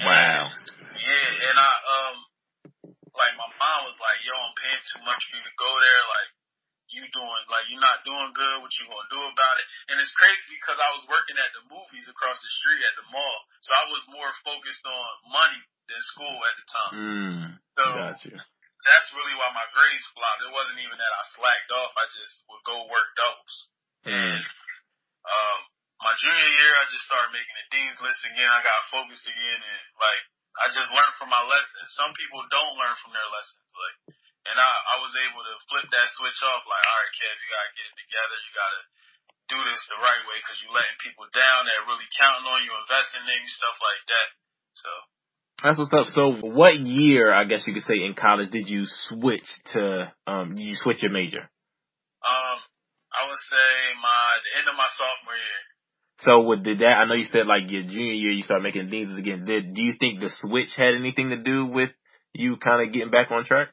Wow. 0.01 0.49
Yeah, 0.97 1.29
and 1.51 1.57
I 1.61 1.73
um 1.85 2.17
like 3.15 3.35
my 3.39 3.51
mom 3.61 3.87
was 3.87 3.99
like, 4.01 4.19
"Yo, 4.27 4.35
I'm 4.35 4.57
paying 4.59 4.85
too 4.91 5.03
much 5.07 5.21
for 5.29 5.39
you 5.39 5.45
to 5.45 5.55
go 5.55 5.71
there. 5.71 6.03
Like, 6.11 6.29
you 6.93 7.05
doing 7.13 7.43
like 7.49 7.67
you're 7.71 7.83
not 7.83 8.05
doing 8.05 8.31
good. 8.37 8.61
What 8.61 8.73
you 8.77 8.89
gonna 8.89 9.13
do 9.13 9.23
about 9.25 9.57
it?" 9.61 9.67
And 9.93 9.97
it's 10.01 10.13
crazy 10.13 10.57
because 10.57 10.77
I 10.77 10.91
was 10.97 11.05
working 11.09 11.37
at 11.41 11.51
the 11.57 11.65
movies 11.69 12.07
across 12.09 12.39
the 12.41 12.53
street 12.61 12.83
at 12.85 12.97
the 13.01 13.07
mall, 13.13 13.39
so 13.65 13.71
I 13.73 13.85
was 13.89 14.03
more 14.13 14.31
focused 14.45 14.85
on 14.85 15.07
money 15.33 15.63
than 15.89 16.01
school 16.13 16.39
at 16.45 16.55
the 16.57 16.67
time. 16.69 16.93
Mm, 16.95 17.43
so 17.77 17.83
got 17.95 18.21
you. 18.25 18.37
That's 18.37 19.09
really 19.17 19.37
why 19.41 19.49
my 19.57 19.65
grades 19.73 20.05
flopped. 20.13 20.45
It 20.45 20.53
wasn't 20.53 20.81
even 20.85 21.01
that 21.01 21.13
I 21.17 21.23
slacked 21.33 21.73
off. 21.73 21.93
I 21.97 22.07
just 22.13 22.45
would 22.53 22.65
go 22.69 22.85
work 22.85 23.09
doubles. 23.17 23.57
Mm. 24.05 24.13
And 24.13 24.43
um, 25.25 25.59
my 26.05 26.13
junior 26.21 26.51
year, 26.53 26.73
I 26.77 26.85
just 26.93 27.09
started 27.09 27.33
making 27.33 27.57
the 27.57 27.67
dean's 27.73 27.97
list 28.05 28.21
again. 28.29 28.45
I 28.45 28.61
got 28.61 28.93
focused 28.93 29.25
again, 29.25 29.61
and 29.65 29.85
like 29.97 30.23
I 30.55 30.71
just 30.71 30.87
learned 30.93 31.17
from 31.19 31.35
my 31.35 31.43
lessons. 31.43 31.89
Some 31.99 32.15
people 32.15 32.39
don't 32.47 32.79
learn 32.79 32.95
from 33.03 33.11
their 33.11 33.27
lessons, 33.27 33.67
like, 33.75 33.97
and 34.49 34.57
I 34.57 34.71
I 34.93 34.97
was 35.01 35.15
able 35.17 35.43
to 35.43 35.55
flip 35.69 35.87
that 35.89 36.09
switch 36.17 36.41
off. 36.45 36.65
Like, 36.69 36.85
all 36.85 36.99
right, 37.01 37.15
Kev, 37.17 37.35
you 37.37 37.49
gotta 37.49 37.73
get 37.75 37.87
it 37.89 37.97
together. 37.97 38.37
You 38.41 38.53
gotta 38.53 38.83
do 39.45 39.59
this 39.61 39.83
the 39.89 40.01
right 40.01 40.23
way 40.25 40.37
because 40.41 40.59
you're 40.65 40.77
letting 40.77 40.99
people 41.05 41.29
down 41.33 41.61
that 41.69 41.85
really 41.89 42.09
counting 42.17 42.49
on 42.49 42.61
you, 42.65 42.73
investing 42.81 43.25
in 43.25 43.41
you, 43.41 43.53
stuff 43.53 43.77
like 43.81 44.03
that. 44.09 44.29
So. 44.79 44.91
That's 45.63 45.79
what's 45.79 45.95
up. 45.95 46.11
So, 46.13 46.35
what 46.45 46.77
year, 46.77 47.33
I 47.33 47.47
guess 47.47 47.65
you 47.65 47.73
could 47.73 47.87
say, 47.87 48.03
in 48.03 48.13
college 48.19 48.51
did 48.51 48.69
you 48.69 48.85
switch 49.09 49.47
to 49.73 50.13
um 50.27 50.59
you 50.59 50.77
switch 50.77 51.01
your 51.01 51.15
major? 51.15 51.47
Um, 52.25 52.59
I 53.15 53.29
would 53.31 53.43
say 53.49 53.69
my 54.03 54.21
the 54.43 54.53
end 54.61 54.67
of 54.69 54.77
my 54.77 54.91
sophomore 54.99 55.39
year. 55.39 55.63
So 56.23 56.41
with 56.43 56.65
did 56.65 56.79
that, 56.81 56.99
I 56.99 57.05
know 57.07 57.15
you 57.15 57.27
said 57.27 57.47
like 57.47 57.71
your 57.71 57.83
junior 57.83 58.15
year 58.15 58.33
you 58.33 58.43
start 58.43 58.63
making 58.63 58.91
things 58.91 59.17
again. 59.17 59.45
Did 59.45 59.75
do 59.75 59.83
you 59.83 59.95
think 59.99 60.21
the 60.21 60.31
switch 60.43 60.75
had 60.77 60.95
anything 60.95 61.31
to 61.31 61.39
do 61.39 61.67
with 61.67 61.91
you 62.33 62.57
kind 62.57 62.83
of 62.83 62.93
getting 62.93 63.11
back 63.11 63.31
on 63.31 63.45
track? 63.45 63.69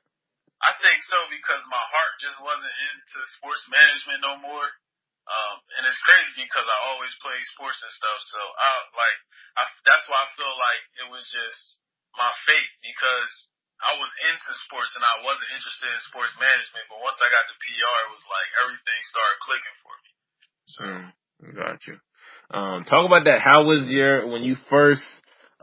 I 0.62 0.72
think 0.78 1.02
so 1.06 1.18
because 1.34 1.62
my 1.68 1.86
heart 1.90 2.14
just 2.22 2.38
wasn't 2.42 2.78
into 2.94 3.18
sports 3.38 3.66
management 3.70 4.22
no 4.22 4.38
more. 4.42 4.70
Um, 5.26 5.58
and 5.78 5.86
it's 5.86 6.02
crazy 6.02 6.46
because 6.46 6.66
I 6.66 6.78
always 6.92 7.14
play 7.22 7.38
sports 7.54 7.78
and 7.82 7.94
stuff. 7.94 8.20
So 8.30 8.42
I 8.42 8.68
like, 8.94 9.20
I, 9.58 9.64
that's 9.86 10.06
why 10.10 10.20
I 10.22 10.30
feel 10.38 10.54
like 10.54 10.84
it 11.06 11.08
was 11.14 11.26
just 11.30 11.62
my 12.18 12.30
fate 12.46 12.74
because 12.82 13.32
I 13.82 13.98
was 13.98 14.12
into 14.30 14.52
sports 14.66 14.94
and 14.98 15.06
I 15.06 15.26
wasn't 15.26 15.54
interested 15.54 15.90
in 15.90 16.02
sports 16.10 16.34
management. 16.38 16.90
But 16.90 17.02
once 17.06 17.18
I 17.22 17.30
got 17.30 17.46
the 17.50 17.58
PR, 17.58 17.98
it 18.06 18.12
was 18.14 18.26
like 18.30 18.50
everything 18.66 19.00
started 19.10 19.38
clicking 19.46 19.78
for 19.82 19.94
me. 19.98 20.10
So. 20.66 20.86
Got 21.42 21.82
you. 21.90 21.98
Um, 22.54 22.86
talk 22.86 23.06
about 23.06 23.26
that. 23.26 23.42
How 23.42 23.64
was 23.64 23.90
your 23.90 24.28
when 24.28 24.44
you 24.44 24.56
first 24.70 25.02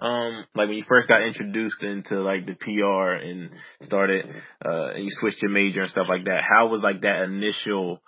um 0.00 0.46
like 0.54 0.68
when 0.70 0.78
you 0.78 0.86
first 0.86 1.08
got 1.08 1.22
introduced 1.22 1.82
into 1.82 2.22
like 2.22 2.46
the 2.46 2.54
PR 2.54 3.18
and 3.18 3.50
started 3.82 4.26
uh 4.64 4.94
and 4.94 5.04
you 5.04 5.10
switched 5.10 5.42
your 5.42 5.50
major 5.50 5.82
and 5.82 5.90
stuff 5.90 6.06
like 6.08 6.24
that 6.24 6.46
how 6.46 6.68
was 6.68 6.82
like 6.82 7.02
that 7.02 7.26
initial 7.26 7.98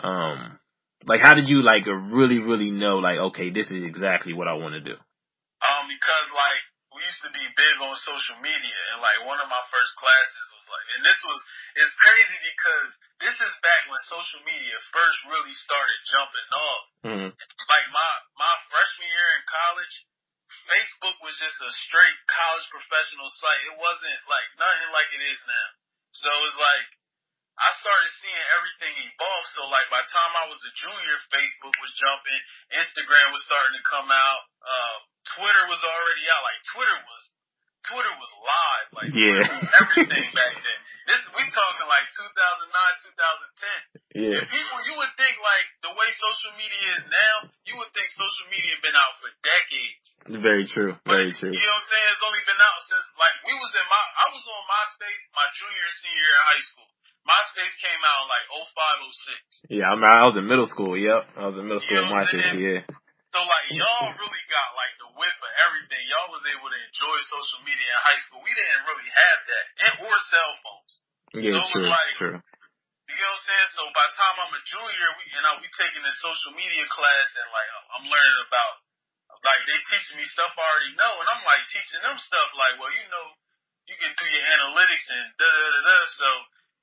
um 0.00 0.58
like 1.04 1.20
how 1.20 1.36
did 1.36 1.48
you 1.48 1.60
like 1.60 1.84
really 2.12 2.40
really 2.40 2.72
know 2.72 2.98
like 2.98 3.18
okay 3.32 3.52
this 3.52 3.68
is 3.68 3.84
exactly 3.84 4.32
what 4.32 4.48
I 4.48 4.56
want 4.56 4.72
to 4.72 4.84
do 4.84 4.96
um 4.96 5.84
because 5.88 6.28
like 6.32 6.62
we 6.96 7.02
used 7.04 7.26
to 7.26 7.32
be 7.34 7.44
big 7.58 7.76
on 7.82 7.92
social 8.06 8.38
media 8.40 8.78
and 8.94 9.02
like 9.04 9.18
one 9.28 9.42
of 9.42 9.50
my 9.50 9.60
first 9.68 9.92
classes 10.00 10.48
was 10.48 10.66
like 10.72 10.86
and 10.96 11.02
this 11.04 11.20
was 11.28 11.40
it's 11.76 11.94
crazy 12.00 12.38
because 12.40 12.88
this 13.20 13.36
is 13.36 13.52
back 13.60 13.84
when 13.92 14.00
social 14.08 14.40
media 14.48 14.80
first 14.94 15.18
really 15.28 15.52
started 15.60 15.98
jumping 16.08 16.50
off 16.56 16.84
mm-hmm. 17.04 17.30
like 17.68 17.86
my 17.92 18.10
my 18.40 18.54
freshman 18.72 19.12
year 19.12 19.30
in 19.36 19.44
college 19.44 19.94
Facebook 20.64 21.16
was 21.20 21.36
just 21.36 21.58
a 21.60 21.72
straight 21.88 22.18
college 22.28 22.66
professional 22.72 23.28
site. 23.28 23.62
It 23.68 23.76
wasn't 23.76 24.20
like 24.28 24.48
nothing 24.56 24.90
like 24.92 25.10
it 25.12 25.22
is 25.22 25.40
now. 25.44 25.68
So 26.16 26.26
it 26.30 26.42
was 26.46 26.56
like 26.56 26.86
I 27.54 27.70
started 27.78 28.10
seeing 28.18 28.44
everything 28.58 28.94
evolve. 29.14 29.46
So 29.54 29.68
like 29.70 29.86
by 29.92 30.02
the 30.02 30.10
time 30.10 30.32
I 30.34 30.46
was 30.50 30.58
a 30.64 30.72
junior, 30.74 31.16
Facebook 31.30 31.74
was 31.78 31.92
jumping, 31.94 32.40
Instagram 32.74 33.30
was 33.30 33.46
starting 33.46 33.78
to 33.78 33.84
come 33.86 34.10
out, 34.10 34.42
uh, 34.64 34.96
Twitter 35.38 35.64
was 35.70 35.82
already 35.84 36.24
out. 36.32 36.42
Like 36.42 36.60
Twitter 36.74 36.98
was 37.06 37.22
Twitter 37.84 38.14
was 38.16 38.32
live. 38.40 38.88
Like 38.96 39.10
yeah. 39.14 39.44
everything 39.84 40.26
back 40.32 40.54
then. 40.58 40.73
This 41.04 41.20
we 41.36 41.44
talking 41.52 41.88
like 41.88 42.08
2009, 42.16 42.32
2010. 44.16 44.24
Yeah. 44.24 44.40
And 44.40 44.48
people, 44.48 44.78
you 44.88 44.94
would 44.96 45.12
think 45.20 45.36
like 45.36 45.66
the 45.84 45.92
way 45.92 46.08
social 46.16 46.56
media 46.56 46.88
is 46.96 47.04
now, 47.12 47.34
you 47.68 47.76
would 47.76 47.92
think 47.92 48.08
social 48.16 48.48
media 48.48 48.72
been 48.80 48.96
out 48.96 49.20
for 49.20 49.28
decades. 49.44 50.04
Very 50.40 50.64
true. 50.64 50.96
Very 51.04 51.36
true. 51.36 51.52
You 51.52 51.60
know 51.60 51.76
what 51.76 51.84
I'm 51.84 51.90
saying? 51.92 52.08
It's 52.08 52.24
only 52.24 52.42
been 52.48 52.62
out 52.62 52.80
since 52.88 53.06
like 53.20 53.36
we 53.44 53.52
was 53.52 53.72
in 53.76 53.86
my 53.90 54.02
I 54.16 54.26
was 54.32 54.44
on 54.48 54.62
MySpace 54.64 55.22
my 55.36 55.46
junior 55.60 55.84
and 55.84 55.96
senior 56.00 56.24
year 56.24 56.36
in 56.40 56.44
high 56.48 56.64
school. 56.72 56.88
MySpace 57.24 57.74
came 57.80 58.02
out 58.04 58.18
in 58.20 58.28
like 58.28 58.46
05, 59.72 59.72
06. 59.72 59.80
Yeah, 59.80 59.88
I, 59.88 59.94
mean, 59.96 60.04
I 60.08 60.24
was 60.28 60.36
in 60.36 60.44
middle 60.44 60.68
school. 60.68 60.92
Yep, 60.92 61.20
I 61.40 61.44
was 61.48 61.56
in 61.56 61.64
middle 61.64 61.80
school. 61.80 62.00
You 62.00 62.04
know 62.04 62.16
MySpace. 62.16 62.52
Yeah. 62.60 62.84
So 63.34 63.42
like 63.42 63.66
y'all 63.74 64.14
really 64.14 64.44
got 64.46 64.68
like 64.78 64.94
the 65.02 65.10
whiff 65.18 65.34
of 65.42 65.52
everything. 65.66 65.98
Y'all 66.06 66.30
was 66.30 66.46
able 66.46 66.70
to 66.70 66.78
enjoy 66.78 67.16
social 67.26 67.66
media 67.66 67.82
in 67.82 68.00
high 68.06 68.20
school. 68.22 68.38
We 68.46 68.54
didn't 68.54 68.86
really 68.86 69.10
have 69.10 69.38
that, 69.42 69.64
and 69.90 69.92
or 70.06 70.16
cell 70.30 70.52
phones. 70.62 70.92
Yeah, 71.34 71.58
so 71.58 71.66
true, 71.74 71.90
like, 71.90 72.14
true. 72.14 72.38
You 72.38 73.18
know 73.18 73.34
what 73.34 73.42
I'm 73.42 73.42
saying? 73.42 73.70
So 73.74 73.82
by 73.90 74.06
the 74.06 74.14
time 74.14 74.36
I'm 74.38 74.54
a 74.54 74.62
junior, 74.70 75.08
we 75.18 75.24
and 75.34 75.44
I, 75.50 75.52
we 75.58 75.66
taking 75.74 76.06
this 76.06 76.14
social 76.22 76.54
media 76.54 76.86
class, 76.94 77.26
and 77.34 77.50
like 77.50 77.70
I'm 77.98 78.06
learning 78.06 78.38
about 78.46 78.72
like 79.42 79.62
they 79.66 79.82
teaching 79.82 80.22
me 80.22 80.26
stuff 80.30 80.54
I 80.54 80.62
already 80.62 80.94
know, 80.94 81.14
and 81.18 81.26
I'm 81.34 81.42
like 81.42 81.66
teaching 81.74 82.06
them 82.06 82.14
stuff 82.22 82.48
like, 82.54 82.78
well, 82.78 82.94
you 82.94 83.02
know, 83.10 83.26
you 83.90 83.98
can 83.98 84.14
do 84.14 84.26
your 84.30 84.46
analytics 84.46 85.06
and 85.10 85.26
da 85.42 85.48
da 85.50 85.66
da 85.74 85.80
da. 85.82 85.98
So 86.22 86.28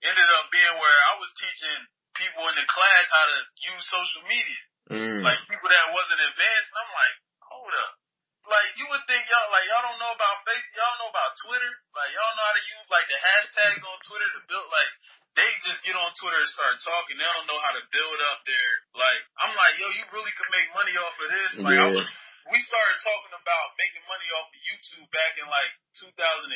ended 0.04 0.30
up 0.36 0.52
being 0.52 0.76
where 0.76 1.00
I 1.10 1.14
was 1.16 1.32
teaching 1.40 1.80
people 2.20 2.44
in 2.52 2.60
the 2.60 2.68
class 2.68 3.08
how 3.08 3.24
to 3.24 3.40
use 3.72 3.84
social 3.88 4.28
media. 4.28 4.62
Mm. 4.90 5.22
Like 5.22 5.40
people 5.46 5.70
that 5.70 5.86
wasn't 5.94 6.22
advanced, 6.26 6.72
I'm 6.74 6.90
like, 6.90 7.16
hold 7.46 7.74
up. 7.76 7.94
Like 8.42 8.74
you 8.74 8.90
would 8.90 9.06
think 9.06 9.30
y'all 9.30 9.50
like 9.54 9.70
y'all 9.70 9.86
don't 9.86 10.02
know 10.02 10.14
about 10.18 10.42
Facebook, 10.42 10.74
y'all 10.74 10.98
know 10.98 11.12
about 11.14 11.38
Twitter, 11.46 11.74
like 11.94 12.10
y'all 12.10 12.34
know 12.34 12.46
how 12.50 12.56
to 12.58 12.66
use 12.66 12.88
like 12.90 13.08
the 13.08 13.20
hashtags 13.22 13.84
on 13.86 13.98
Twitter 14.02 14.30
to 14.34 14.42
build 14.50 14.66
like 14.66 14.92
they 15.38 15.48
just 15.64 15.80
get 15.88 15.96
on 15.96 16.12
Twitter 16.20 16.44
and 16.44 16.52
start 16.52 16.76
talking. 16.84 17.16
They 17.16 17.24
don't 17.24 17.48
know 17.48 17.62
how 17.64 17.72
to 17.72 17.84
build 17.94 18.20
up 18.34 18.44
their 18.44 18.70
like. 18.98 19.22
I'm 19.40 19.54
like, 19.56 19.74
yo, 19.80 19.88
you 19.96 20.04
really 20.12 20.34
could 20.36 20.52
make 20.52 20.68
money 20.76 20.96
off 21.00 21.16
of 21.16 21.30
this. 21.32 21.52
Like, 21.64 21.78
yeah. 21.78 21.88
I 21.88 21.96
was, 21.96 22.04
we 22.52 22.60
started 22.68 22.98
talking 23.00 23.34
about 23.40 23.66
making 23.80 24.04
money 24.12 24.28
off 24.36 24.52
of 24.52 24.60
YouTube 24.60 25.08
back 25.16 25.40
in 25.40 25.48
like 25.48 25.72
2010. 26.04 26.52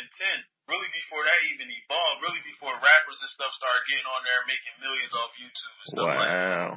Really 0.68 0.92
before 0.92 1.24
that 1.24 1.40
even 1.56 1.72
evolved. 1.72 2.20
Really 2.26 2.44
before 2.44 2.76
rappers 2.84 3.20
and 3.24 3.32
stuff 3.32 3.54
started 3.56 3.86
getting 3.88 4.10
on 4.12 4.22
there 4.28 4.44
and 4.44 4.50
making 4.50 4.76
millions 4.84 5.14
off 5.16 5.32
YouTube 5.40 5.76
and 5.80 5.90
stuff 5.96 6.08
wow. 6.10 6.20
like 6.20 6.32
that. 6.36 6.70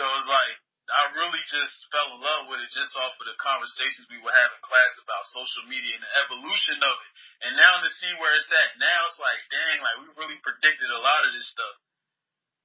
So 0.00 0.02
it 0.02 0.16
was 0.18 0.30
like 0.32 0.54
I 0.90 1.14
really 1.14 1.42
just 1.46 1.74
fell 1.94 2.10
in 2.14 2.20
love 2.20 2.50
with 2.50 2.60
it 2.60 2.70
just 2.74 2.92
off 2.98 3.14
of 3.14 3.26
the 3.26 3.38
conversations 3.38 4.10
we 4.10 4.18
were 4.18 4.34
having 4.34 4.58
in 4.58 4.64
class 4.66 4.92
about 4.98 5.22
social 5.30 5.64
media 5.70 5.94
and 5.94 6.02
the 6.02 6.12
evolution 6.26 6.78
of 6.82 6.96
it. 6.98 7.10
And 7.46 7.52
now 7.56 7.74
to 7.80 7.90
see 8.02 8.12
where 8.18 8.34
it's 8.34 8.50
at 8.50 8.76
now, 8.76 9.00
it's 9.06 9.20
like, 9.22 9.40
dang, 9.48 9.78
like 9.80 9.96
we 10.02 10.06
really 10.18 10.38
predicted 10.42 10.90
a 10.90 11.00
lot 11.00 11.22
of 11.24 11.30
this 11.32 11.48
stuff. 11.48 11.76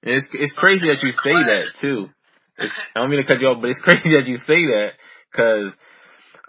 It's 0.05 0.27
it's 0.37 0.53
crazy 0.53 0.85
that 0.91 1.01
you 1.01 1.13
say 1.13 1.33
that 1.33 1.65
too. 1.81 2.09
It's, 2.57 2.73
I 2.93 3.01
don't 3.01 3.09
mean 3.09 3.21
to 3.21 3.27
cut 3.27 3.41
you 3.41 3.49
off, 3.49 3.61
but 3.61 3.73
it's 3.73 3.81
crazy 3.87 4.13
that 4.13 4.27
you 4.27 4.37
say 4.45 4.61
that 4.69 4.91
because, 5.31 5.69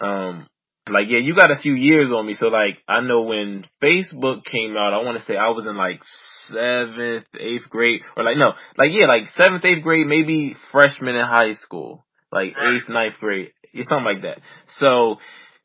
um, 0.00 0.48
like 0.88 1.06
yeah, 1.08 1.18
you 1.18 1.34
got 1.34 1.50
a 1.50 1.60
few 1.60 1.74
years 1.74 2.10
on 2.12 2.26
me. 2.26 2.34
So 2.34 2.46
like 2.46 2.78
I 2.88 3.00
know 3.00 3.22
when 3.22 3.64
Facebook 3.82 4.44
came 4.44 4.76
out, 4.76 4.94
I 4.94 5.02
want 5.02 5.18
to 5.18 5.24
say 5.24 5.36
I 5.36 5.50
was 5.50 5.66
in 5.66 5.76
like 5.76 6.00
seventh, 6.48 7.26
eighth 7.34 7.68
grade, 7.68 8.02
or 8.16 8.22
like 8.22 8.36
no, 8.36 8.52
like 8.78 8.90
yeah, 8.92 9.06
like 9.06 9.28
seventh, 9.30 9.64
eighth 9.64 9.82
grade, 9.82 10.06
maybe 10.06 10.56
freshman 10.70 11.16
in 11.16 11.24
high 11.24 11.52
school, 11.54 12.04
like 12.30 12.50
eighth, 12.50 12.88
ninth 12.88 13.14
grade, 13.18 13.50
It's 13.72 13.88
something 13.88 14.04
like 14.04 14.22
that. 14.22 14.38
So 14.78 15.16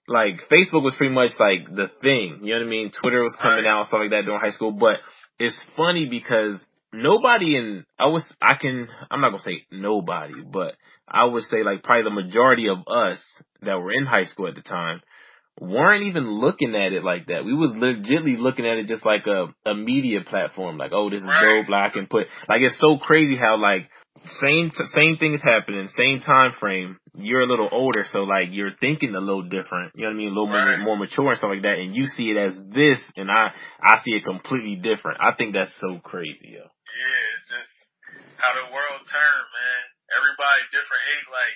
like 0.08 0.42
Facebook 0.51 0.84
was 0.84 0.96
pretty 0.98 1.13
much 1.13 1.32
like 1.40 1.70
the 1.70 1.88
thing, 2.01 2.40
you 2.42 2.54
know 2.54 2.62
what 2.62 2.68
I 2.68 2.70
mean? 2.70 2.92
Twitter 2.92 3.22
was 3.22 3.36
coming 3.42 3.66
out, 3.68 3.88
stuff 3.88 4.00
like 4.01 4.10
that 4.12 4.25
during 4.25 4.42
high 4.42 4.51
school, 4.51 4.72
but 4.72 4.98
it's 5.38 5.58
funny 5.78 6.08
because 6.08 6.58
nobody 6.92 7.56
in 7.56 7.86
I 8.00 8.08
was 8.08 8.24
I 8.42 8.56
can 8.56 8.88
I'm 9.10 9.22
not 9.22 9.30
gonna 9.30 9.44
say 9.44 9.66
nobody, 9.72 10.42
but 10.42 10.75
I 11.08 11.25
would 11.25 11.44
say 11.44 11.63
like 11.63 11.84
probably 11.84 12.04
the 12.04 12.24
majority 12.24 12.70
of 12.70 12.80
us 12.88 13.20
that 13.62 13.75
were 13.75 13.92
in 13.92 14.06
high 14.06 14.25
school 14.25 14.48
at 14.48 14.56
the 14.56 14.62
time 14.62 15.01
weren't 15.62 16.10
even 16.10 16.25
looking 16.41 16.74
at 16.74 16.91
it 16.91 17.06
like 17.06 17.27
that. 17.27 17.46
We 17.46 17.53
was 17.53 17.72
legitly 17.77 18.36
looking 18.41 18.65
at 18.65 18.82
it 18.82 18.88
just 18.88 19.06
like 19.06 19.30
a 19.30 19.53
a 19.70 19.75
media 19.75 20.20
platform. 20.27 20.77
Like, 20.77 20.91
oh, 20.91 21.10
this 21.10 21.22
is 21.22 21.30
dope. 21.30 21.70
Like 21.70 21.91
I 21.91 21.94
can 21.94 22.08
put 22.08 22.25
like 22.50 22.62
it's 22.65 22.82
so 22.82 22.98
crazy 22.98 23.38
how 23.38 23.62
like 23.62 23.86
same 24.41 24.74
same 24.98 25.18
thing 25.22 25.38
is 25.38 25.46
happening, 25.46 25.88
same 25.94 26.20
time 26.25 26.58
frame. 26.60 26.98
You're 27.13 27.46
a 27.46 27.50
little 27.50 27.70
older, 27.72 28.06
so 28.10 28.25
like 28.25 28.50
you're 28.50 28.74
thinking 28.82 29.13
a 29.13 29.22
little 29.22 29.46
different. 29.46 29.94
You 29.94 30.10
know 30.10 30.10
what 30.10 30.18
I 30.18 30.18
mean? 30.18 30.34
A 30.34 30.36
little 30.36 30.50
more, 30.50 30.77
more 30.82 30.98
mature 30.98 31.30
and 31.30 31.38
stuff 31.38 31.53
like 31.53 31.62
that. 31.62 31.77
And 31.77 31.94
you 31.94 32.10
see 32.10 32.34
it 32.34 32.38
as 32.41 32.58
this, 32.74 33.01
and 33.15 33.30
I 33.30 33.53
I 33.86 34.01
see 34.01 34.18
it 34.18 34.25
completely 34.25 34.82
different. 34.82 35.22
I 35.22 35.38
think 35.38 35.53
that's 35.53 35.74
so 35.77 36.01
crazy, 36.01 36.58
yo. 36.58 36.65
Yeah, 36.65 37.36
it's 37.38 37.50
just 37.53 37.74
how 38.41 38.51
the 38.58 38.74
world 38.74 39.06
turned, 39.06 39.50
man. 39.53 39.84
Everybody 40.10 40.60
different 40.74 41.03
age, 41.13 41.27
like 41.30 41.56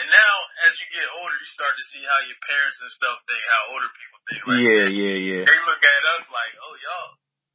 and 0.00 0.06
now, 0.10 0.34
as 0.66 0.72
you 0.80 0.86
get 0.90 1.06
older, 1.18 1.36
you 1.38 1.50
start 1.54 1.74
to 1.74 1.84
see 1.94 2.02
how 2.02 2.18
your 2.26 2.40
parents 2.42 2.78
and 2.82 2.90
stuff 2.94 3.16
think, 3.30 3.42
how 3.46 3.62
older 3.74 3.90
people 3.94 4.18
think. 4.26 4.40
Like, 4.42 4.62
yeah, 4.62 4.86
yeah, 4.90 5.16
yeah. 5.18 5.42
They 5.46 5.60
look 5.64 5.82
at 5.82 6.02
us 6.18 6.24
like, 6.30 6.52
oh, 6.58 6.74
y'all, 6.82 7.10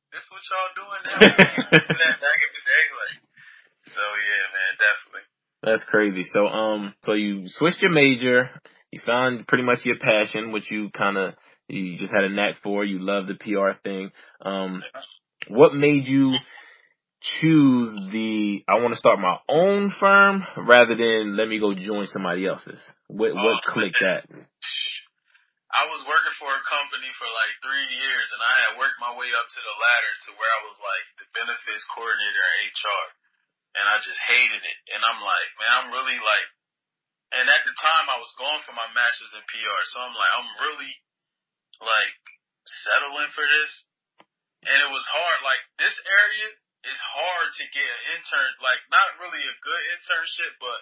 this 0.10 0.26
what 0.32 0.44
y'all 0.48 0.74
doing 0.74 1.02
now? 1.06 1.20
that 2.00 2.16
back 2.18 2.40
in 2.42 2.52
the 2.56 2.64
day, 2.64 2.86
like. 2.96 3.16
So 3.88 4.02
yeah, 4.02 4.46
man, 4.54 4.72
definitely. 4.78 5.26
That's 5.64 5.84
crazy. 5.90 6.24
So 6.32 6.48
um, 6.48 6.94
so 7.06 7.14
you 7.14 7.48
switched 7.48 7.82
your 7.82 7.92
major. 7.92 8.50
You 8.92 9.02
found 9.06 9.48
pretty 9.48 9.64
much 9.64 9.80
your 9.84 10.00
passion, 10.00 10.52
which 10.52 10.70
you 10.72 10.90
kind 10.96 11.18
of 11.18 11.34
you 11.68 11.98
just 11.98 12.14
had 12.14 12.24
a 12.24 12.30
knack 12.30 12.56
for. 12.64 12.84
You 12.84 13.00
love 13.00 13.28
the 13.28 13.36
PR 13.36 13.78
thing. 13.84 14.12
Um, 14.42 14.82
what 15.48 15.74
made 15.74 16.08
you 16.08 16.34
choose 17.20 17.92
the 18.12 18.64
I 18.68 18.80
want 18.80 18.96
to 18.96 19.02
start 19.02 19.20
my 19.20 19.38
own 19.52 19.92
firm 20.00 20.44
rather 20.56 20.96
than 20.96 21.36
let 21.36 21.52
me 21.52 21.60
go 21.60 21.76
join 21.76 22.08
somebody 22.08 22.48
else's? 22.48 22.80
What 23.12 23.36
what 23.36 23.60
oh, 23.60 23.68
clicked 23.68 24.00
that? 24.00 24.24
I 25.70 25.86
was 25.86 26.02
working 26.08 26.36
for 26.42 26.50
a 26.50 26.64
company 26.66 27.12
for 27.20 27.30
like 27.30 27.54
three 27.62 27.88
years, 27.94 28.28
and 28.34 28.42
I 28.42 28.56
had 28.66 28.80
worked 28.82 28.98
my 28.98 29.14
way 29.14 29.30
up 29.38 29.48
to 29.52 29.62
the 29.62 29.76
ladder 29.76 30.14
to 30.26 30.30
where 30.40 30.50
I 30.50 30.62
was 30.66 30.78
like 30.82 31.06
the 31.22 31.28
benefits 31.36 31.86
coordinator 31.94 32.42
in 32.42 32.74
HR, 32.74 33.06
and 33.78 33.86
I 33.86 34.02
just 34.02 34.20
hated 34.26 34.64
it. 34.66 34.80
And 34.98 35.02
I'm 35.06 35.22
like, 35.22 35.50
man, 35.62 35.72
I'm 35.78 35.90
really 35.94 36.18
like, 36.18 36.48
and 37.38 37.46
at 37.52 37.64
the 37.68 37.76
time 37.78 38.10
I 38.10 38.18
was 38.18 38.34
going 38.40 38.64
for 38.66 38.74
my 38.74 38.90
master's 38.96 39.36
in 39.36 39.46
PR, 39.46 39.82
so 39.94 40.02
I'm 40.02 40.16
like, 40.18 40.34
I'm 40.40 40.52
really 40.64 40.94
like 41.84 42.18
settling 42.66 43.32
for 43.36 43.46
this, 43.46 43.72
and 44.66 44.78
it 44.80 44.90
was 44.90 45.06
hard. 45.06 45.38
Like 45.46 45.62
this 45.78 45.96
area 46.02 46.50
it's 46.84 47.04
hard 47.04 47.50
to 47.52 47.64
get 47.76 47.84
an 47.84 48.04
intern, 48.16 48.52
like 48.64 48.82
not 48.88 49.20
really 49.20 49.44
a 49.44 49.56
good 49.60 49.84
internship, 50.00 50.56
but 50.64 50.80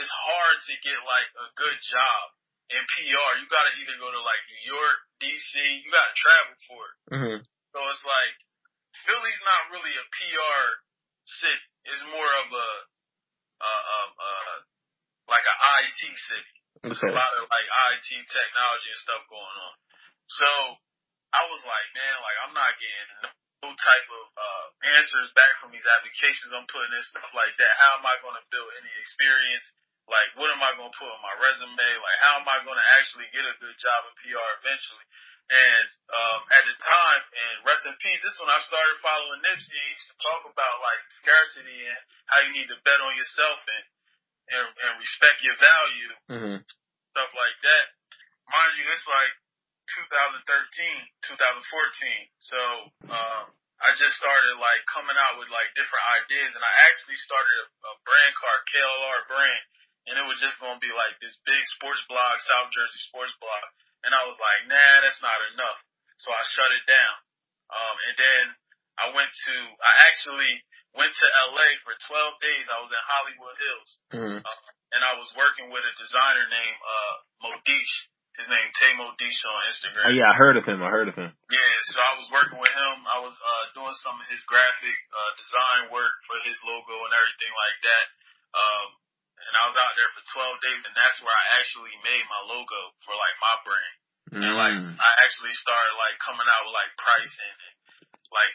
it's 0.00 0.10
hard 0.10 0.56
to 0.64 0.74
get 0.80 0.98
like 1.04 1.30
a 1.36 1.48
good 1.54 1.78
job 1.84 2.24
in 2.72 2.80
PR. 2.96 3.30
You 3.38 3.46
got 3.52 3.68
to 3.68 3.72
either 3.76 3.96
go 4.00 4.08
to 4.08 4.22
like 4.24 4.42
New 4.48 4.64
York, 4.72 4.98
DC. 5.20 5.52
You 5.84 5.88
got 5.92 6.08
to 6.08 6.16
travel 6.16 6.56
for 6.64 6.82
it. 6.82 6.96
Mm-hmm. 7.12 7.38
So 7.44 7.78
it's 7.92 8.04
like 8.06 8.34
Philly's 9.04 9.42
not 9.44 9.62
really 9.74 9.94
a 9.94 10.06
PR 10.08 10.64
city. 11.42 11.68
It's 11.92 12.04
more 12.08 12.32
of 12.40 12.48
a 12.48 12.70
uh, 13.60 13.82
um, 13.84 14.10
uh, 14.16 14.56
like 15.28 15.44
an 15.44 15.58
IT 15.84 16.00
city. 16.00 16.54
There's 16.84 17.00
a 17.00 17.12
lot 17.12 17.32
of 17.36 17.48
like 17.48 17.68
IT 17.68 18.08
technology 18.28 18.88
and 18.92 19.02
stuff 19.04 19.22
going 19.28 19.56
on. 19.60 19.74
So 20.28 20.48
I 21.32 21.44
was 21.48 21.62
like, 21.64 21.88
man, 21.92 22.16
like 22.24 22.38
I'm 22.44 22.54
not 22.56 22.72
getting 22.80 23.12
type 23.72 24.08
of 24.12 24.24
uh, 24.36 24.66
answers 25.00 25.32
back 25.32 25.56
from 25.62 25.72
these 25.72 25.86
applications 25.88 26.52
I'm 26.52 26.68
putting 26.68 26.92
in 26.92 27.04
stuff 27.08 27.30
like 27.32 27.56
that. 27.56 27.72
How 27.80 27.96
am 27.96 28.04
I 28.04 28.20
going 28.20 28.36
to 28.36 28.44
build 28.52 28.68
any 28.76 28.92
experience? 29.00 29.64
Like, 30.04 30.36
what 30.36 30.52
am 30.52 30.60
I 30.60 30.76
going 30.76 30.92
to 30.92 30.98
put 31.00 31.08
on 31.08 31.20
my 31.24 31.34
resume? 31.40 31.88
Like, 32.04 32.18
how 32.20 32.36
am 32.36 32.48
I 32.48 32.60
going 32.60 32.76
to 32.76 32.88
actually 33.00 33.28
get 33.32 33.48
a 33.48 33.56
good 33.56 33.76
job 33.80 34.00
in 34.04 34.14
PR 34.20 34.48
eventually? 34.60 35.06
And 35.48 35.86
um, 36.08 36.40
at 36.56 36.64
the 36.68 36.76
time, 36.80 37.22
and 37.32 37.54
rest 37.68 37.84
in 37.84 37.92
peace, 38.00 38.20
this 38.20 38.32
is 38.32 38.40
when 38.40 38.52
I 38.52 38.60
started 38.64 38.96
following 39.04 39.40
Nipsey. 39.44 39.76
He 39.76 39.92
used 39.92 40.08
to 40.12 40.16
talk 40.24 40.40
about 40.48 40.74
like 40.80 41.00
scarcity 41.20 41.80
and 41.84 42.00
how 42.32 42.40
you 42.44 42.52
need 42.56 42.68
to 42.72 42.80
bet 42.80 43.00
on 43.00 43.12
yourself 43.16 43.60
and 43.68 43.84
and, 44.44 44.68
and 44.76 44.92
respect 45.00 45.40
your 45.40 45.56
value, 45.56 46.12
mm-hmm. 46.28 46.58
stuff 47.12 47.30
like 47.32 47.58
that. 47.64 47.84
Mind 48.52 48.76
you, 48.76 48.84
it's 48.92 49.08
like 49.08 49.32
2013, 49.88 50.44
2014. 51.28 51.36
So 52.40 52.60
um, 53.10 53.44
I 53.84 53.92
just 53.98 54.16
started 54.16 54.56
like 54.56 54.80
coming 54.88 55.18
out 55.18 55.36
with 55.36 55.50
like 55.52 55.72
different 55.76 56.06
ideas, 56.24 56.52
and 56.56 56.64
I 56.64 56.72
actually 56.88 57.20
started 57.20 57.56
a, 57.64 57.68
a 57.68 57.92
brand 58.06 58.32
called 58.38 58.62
KLR 58.72 59.20
brand, 59.28 59.64
and 60.08 60.14
it 60.16 60.26
was 60.26 60.40
just 60.40 60.56
gonna 60.62 60.80
be 60.80 60.92
like 60.94 61.18
this 61.20 61.36
big 61.44 61.62
sports 61.76 62.00
blog, 62.08 62.34
South 62.48 62.72
Jersey 62.72 63.02
sports 63.12 63.34
blog, 63.42 63.64
and 64.08 64.16
I 64.16 64.24
was 64.24 64.40
like, 64.40 64.60
nah, 64.72 64.94
that's 65.04 65.20
not 65.20 65.36
enough. 65.52 65.80
So 66.22 66.30
I 66.30 66.42
shut 66.54 66.70
it 66.72 66.86
down. 66.88 67.16
Um, 67.68 67.96
and 68.08 68.14
then 68.16 68.44
I 69.00 69.06
went 69.10 69.28
to, 69.28 69.54
I 69.82 69.92
actually 70.06 70.52
went 70.94 71.10
to 71.10 71.26
LA 71.50 71.68
for 71.82 71.96
12 71.98 72.44
days. 72.44 72.64
I 72.70 72.78
was 72.78 72.92
in 72.94 73.04
Hollywood 73.10 73.56
Hills, 73.58 73.90
mm-hmm. 74.14 74.38
uh, 74.40 74.68
and 74.94 75.02
I 75.02 75.18
was 75.18 75.26
working 75.34 75.74
with 75.74 75.82
a 75.82 75.94
designer 75.98 76.46
named 76.46 76.78
uh, 76.78 77.14
Modish 77.42 77.94
his 78.34 78.50
name 78.50 78.68
Tay 78.74 78.92
Modish 78.98 79.40
on 79.46 79.60
Instagram. 79.70 80.04
Oh 80.10 80.14
yeah, 80.14 80.28
I 80.30 80.34
heard 80.34 80.58
of 80.58 80.66
him. 80.66 80.82
I 80.82 80.90
heard 80.90 81.06
of 81.06 81.14
him. 81.14 81.30
Yeah, 81.30 81.74
so 81.94 82.02
I 82.02 82.14
was 82.18 82.26
working 82.34 82.58
with 82.58 82.74
him. 82.74 82.96
I 83.06 83.18
was 83.22 83.34
uh 83.38 83.64
doing 83.78 83.94
some 84.02 84.18
of 84.18 84.26
his 84.26 84.42
graphic 84.50 84.98
uh 85.14 85.32
design 85.38 85.82
work 85.94 86.14
for 86.26 86.36
his 86.42 86.58
logo 86.66 86.96
and 87.06 87.14
everything 87.14 87.52
like 87.54 87.78
that. 87.86 88.06
Um 88.58 88.86
and 89.44 89.54
I 89.54 89.64
was 89.70 89.76
out 89.78 89.94
there 89.94 90.10
for 90.14 90.22
12 90.24 90.66
days 90.66 90.82
and 90.82 90.94
that's 90.96 91.18
where 91.22 91.34
I 91.34 91.46
actually 91.62 91.94
made 92.02 92.24
my 92.26 92.42
logo 92.50 92.80
for 93.06 93.14
like 93.14 93.36
my 93.38 93.54
brand. 93.62 93.96
Mm. 94.34 94.42
And 94.42 94.54
like 94.58 94.78
I 94.98 95.10
actually 95.22 95.54
started 95.62 95.94
like 95.94 96.18
coming 96.18 96.48
out 96.50 96.66
with 96.66 96.74
like 96.74 96.90
pricing 96.98 97.56
and 97.70 97.74
like 98.34 98.54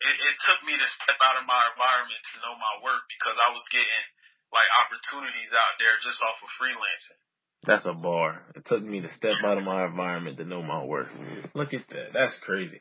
it, 0.00 0.16
it 0.16 0.36
took 0.48 0.64
me 0.64 0.80
to 0.80 0.88
step 0.96 1.20
out 1.20 1.36
of 1.36 1.44
my 1.44 1.60
environment 1.76 2.24
to 2.32 2.40
know 2.40 2.56
my 2.56 2.74
work 2.80 3.04
because 3.12 3.36
I 3.36 3.52
was 3.52 3.64
getting 3.68 4.04
like 4.48 4.68
opportunities 4.80 5.52
out 5.52 5.76
there 5.76 6.00
just 6.00 6.24
off 6.24 6.40
of 6.40 6.50
freelancing. 6.56 7.20
That's 7.66 7.84
a 7.84 7.92
bar. 7.92 8.40
It 8.56 8.64
took 8.64 8.82
me 8.82 9.00
to 9.00 9.12
step 9.12 9.36
out 9.44 9.58
of 9.58 9.64
my 9.64 9.84
environment 9.84 10.38
to 10.38 10.44
know 10.44 10.62
my 10.62 10.82
worth. 10.82 11.12
Look 11.52 11.74
at 11.74 11.84
that. 11.92 12.16
That's 12.16 12.32
crazy. 12.40 12.80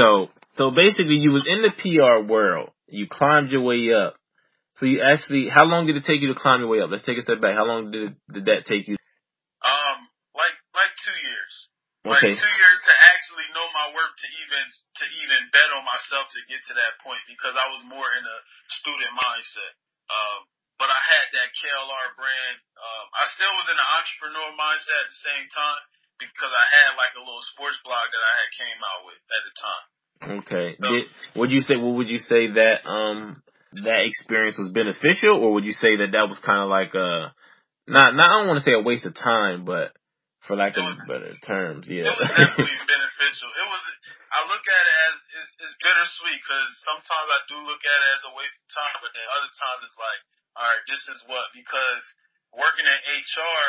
So, 0.00 0.32
so 0.56 0.70
basically 0.72 1.20
you 1.20 1.30
was 1.30 1.44
in 1.44 1.60
the 1.60 1.76
PR 1.76 2.24
world. 2.24 2.70
You 2.88 3.06
climbed 3.06 3.52
your 3.52 3.60
way 3.60 3.92
up. 3.92 4.16
So 4.80 4.86
you 4.86 5.04
actually, 5.04 5.52
how 5.52 5.66
long 5.68 5.84
did 5.90 6.00
it 6.00 6.06
take 6.08 6.22
you 6.24 6.32
to 6.32 6.38
climb 6.40 6.64
your 6.64 6.72
way 6.72 6.80
up? 6.80 6.88
Let's 6.88 7.04
take 7.04 7.18
a 7.18 7.26
step 7.26 7.42
back. 7.42 7.52
How 7.52 7.66
long 7.66 7.90
did 7.90 8.16
did 8.32 8.46
that 8.46 8.64
take 8.64 8.88
you? 8.88 8.96
Um, 9.60 9.98
like 10.32 10.56
like 10.72 10.94
two 11.04 11.18
years. 11.18 11.52
Okay. 12.06 12.14
Like 12.14 12.38
two 12.40 12.54
years 12.62 12.78
to 12.86 12.94
actually 13.12 13.48
know 13.52 13.66
my 13.74 13.90
work 13.92 14.14
to 14.14 14.26
even 14.40 14.62
to 14.70 15.04
even 15.18 15.40
bet 15.50 15.68
on 15.74 15.82
myself 15.82 16.30
to 16.30 16.40
get 16.46 16.62
to 16.70 16.74
that 16.78 16.96
point 17.02 17.20
because 17.26 17.58
I 17.58 17.66
was 17.74 17.82
more 17.84 18.06
in 18.06 18.24
a 18.24 18.38
student 18.80 19.12
mindset. 19.18 19.72
Um, 20.08 20.38
but 20.78 20.88
I 20.88 21.00
had 21.02 21.26
that 21.34 21.48
KLR 21.58 22.08
brand. 22.14 22.56
Um, 22.78 23.04
I 23.18 23.24
still 23.34 23.52
was 23.58 23.66
in 23.66 23.76
the 23.76 23.88
entrepreneur 23.98 24.48
mindset 24.54 24.98
at 25.02 25.10
the 25.10 25.22
same 25.26 25.46
time 25.50 25.82
because 26.22 26.50
I 26.54 26.66
had 26.70 26.90
like 26.98 27.14
a 27.18 27.22
little 27.22 27.44
sports 27.54 27.78
blog 27.82 28.06
that 28.06 28.24
I 28.24 28.34
had 28.38 28.50
came 28.54 28.80
out 28.82 29.02
with 29.06 29.20
at 29.22 29.42
the 29.42 29.54
time. 29.58 29.86
Okay. 30.42 30.68
So, 30.78 30.86
Did, 30.90 31.04
would 31.38 31.50
you 31.50 31.62
say? 31.62 31.78
Well, 31.78 31.94
would 31.98 32.10
you 32.10 32.18
say 32.18 32.50
that 32.58 32.86
um 32.86 33.42
that 33.84 34.06
experience 34.06 34.58
was 34.58 34.74
beneficial, 34.74 35.38
or 35.38 35.54
would 35.58 35.66
you 35.66 35.76
say 35.76 35.98
that 36.02 36.14
that 36.16 36.26
was 36.26 36.38
kind 36.42 36.62
of 36.62 36.70
like 36.70 36.94
a 36.94 37.34
not 37.86 38.14
not 38.14 38.26
I 38.26 38.34
don't 38.42 38.48
want 38.50 38.58
to 38.58 38.66
say 38.66 38.74
a 38.74 38.82
waste 38.82 39.06
of 39.06 39.14
time, 39.14 39.62
but 39.62 39.94
for 40.46 40.56
lack 40.56 40.74
of 40.80 40.86
was, 40.86 40.98
better 41.04 41.36
terms, 41.44 41.86
yeah. 41.86 42.08
It 42.08 42.16
was 42.16 42.30
definitely 42.30 42.80
beneficial. 42.88 43.50
It 43.52 43.66
was. 43.68 43.82
I 44.28 44.44
look 44.44 44.60
at 44.60 44.84
it 44.84 44.96
as 45.08 45.14
it's, 45.40 45.52
it's 45.66 45.76
bittersweet 45.80 46.40
because 46.44 46.68
sometimes 46.84 47.28
I 47.32 47.40
do 47.48 47.56
look 47.64 47.80
at 47.80 47.98
it 47.98 48.10
as 48.20 48.22
a 48.28 48.32
waste 48.36 48.56
of 48.60 48.68
time, 48.76 48.96
but 49.00 49.10
then 49.16 49.24
other 49.24 49.50
times 49.56 49.80
it's 49.88 49.96
like 49.96 50.20
all 50.58 50.66
right, 50.66 50.84
this 50.90 51.02
is 51.14 51.18
what, 51.30 51.46
because 51.54 52.02
working 52.50 52.82
in 52.82 52.98
HR, 53.14 53.66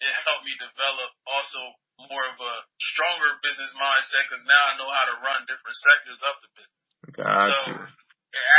it 0.00 0.12
helped 0.24 0.48
me 0.48 0.56
develop 0.56 1.10
also 1.28 1.60
more 2.08 2.24
of 2.28 2.36
a 2.40 2.54
stronger 2.92 3.36
business 3.44 3.72
mindset 3.76 4.24
because 4.28 4.44
now 4.48 4.62
I 4.72 4.76
know 4.80 4.88
how 4.88 5.06
to 5.12 5.16
run 5.20 5.44
different 5.48 5.76
sectors 5.80 6.20
of 6.24 6.34
the 6.40 6.50
business. 6.56 6.84
Got 7.16 7.52
so, 7.52 7.60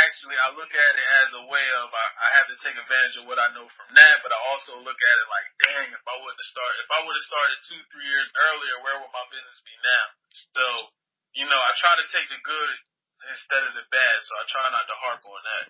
actually, 0.02 0.38
I 0.38 0.54
look 0.58 0.70
at 0.70 0.92
it 0.98 1.08
as 1.26 1.30
a 1.38 1.44
way 1.46 1.66
of 1.78 1.86
I, 1.94 2.06
I 2.18 2.28
have 2.42 2.48
to 2.50 2.58
take 2.62 2.74
advantage 2.74 3.16
of 3.22 3.30
what 3.30 3.38
I 3.38 3.50
know 3.54 3.66
from 3.70 3.88
that, 3.94 4.16
but 4.26 4.34
I 4.34 4.40
also 4.50 4.78
look 4.82 4.98
at 4.98 5.16
it 5.22 5.28
like, 5.30 5.46
dang, 5.66 5.88
if 5.94 6.02
I 6.02 6.16
would 6.18 6.34
have 6.34 6.50
started, 6.50 6.78
if 6.82 6.90
I 6.90 7.00
would 7.06 7.14
have 7.14 7.28
started 7.30 7.56
two, 7.66 7.80
three 7.94 8.08
years 8.08 8.28
earlier, 8.34 8.76
where 8.82 8.98
would 8.98 9.14
my 9.14 9.26
business 9.30 9.58
be 9.62 9.74
now? 9.78 10.04
So, 10.54 10.64
you 11.38 11.46
know, 11.46 11.60
I 11.60 11.70
try 11.78 11.94
to 11.94 12.06
take 12.10 12.26
the 12.26 12.40
good 12.42 12.74
instead 13.28 13.62
of 13.68 13.72
the 13.76 13.84
bad, 13.92 14.16
so 14.24 14.32
I 14.36 14.44
try 14.48 14.66
not 14.72 14.86
to 14.88 14.96
harp 14.96 15.22
on 15.24 15.42
that. 15.44 15.64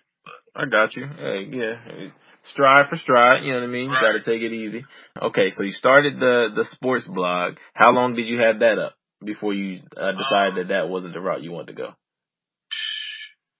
I 0.55 0.63
got 0.65 0.95
you. 0.95 1.05
Hey, 1.07 1.47
yeah. 1.51 2.09
Stride 2.51 2.87
for 2.89 2.97
stride, 2.97 3.43
you 3.43 3.51
know 3.51 3.59
what 3.59 3.69
I 3.69 3.71
mean? 3.71 3.91
You 3.91 3.95
right. 3.95 4.19
gotta 4.19 4.23
take 4.23 4.41
it 4.41 4.53
easy. 4.53 4.85
Okay, 5.21 5.51
so 5.55 5.63
you 5.63 5.71
started 5.71 6.19
the, 6.19 6.49
the 6.55 6.65
sports 6.71 7.05
blog. 7.07 7.57
How 7.73 7.91
long 7.91 8.15
did 8.15 8.27
you 8.27 8.39
have 8.39 8.59
that 8.59 8.79
up 8.79 8.95
before 9.23 9.53
you 9.53 9.81
uh, 9.95 10.11
decided 10.15 10.53
um, 10.53 10.57
that 10.57 10.67
that 10.69 10.89
wasn't 10.89 11.13
the 11.13 11.19
route 11.19 11.43
you 11.43 11.51
wanted 11.51 11.75
to 11.75 11.79
go? 11.79 11.89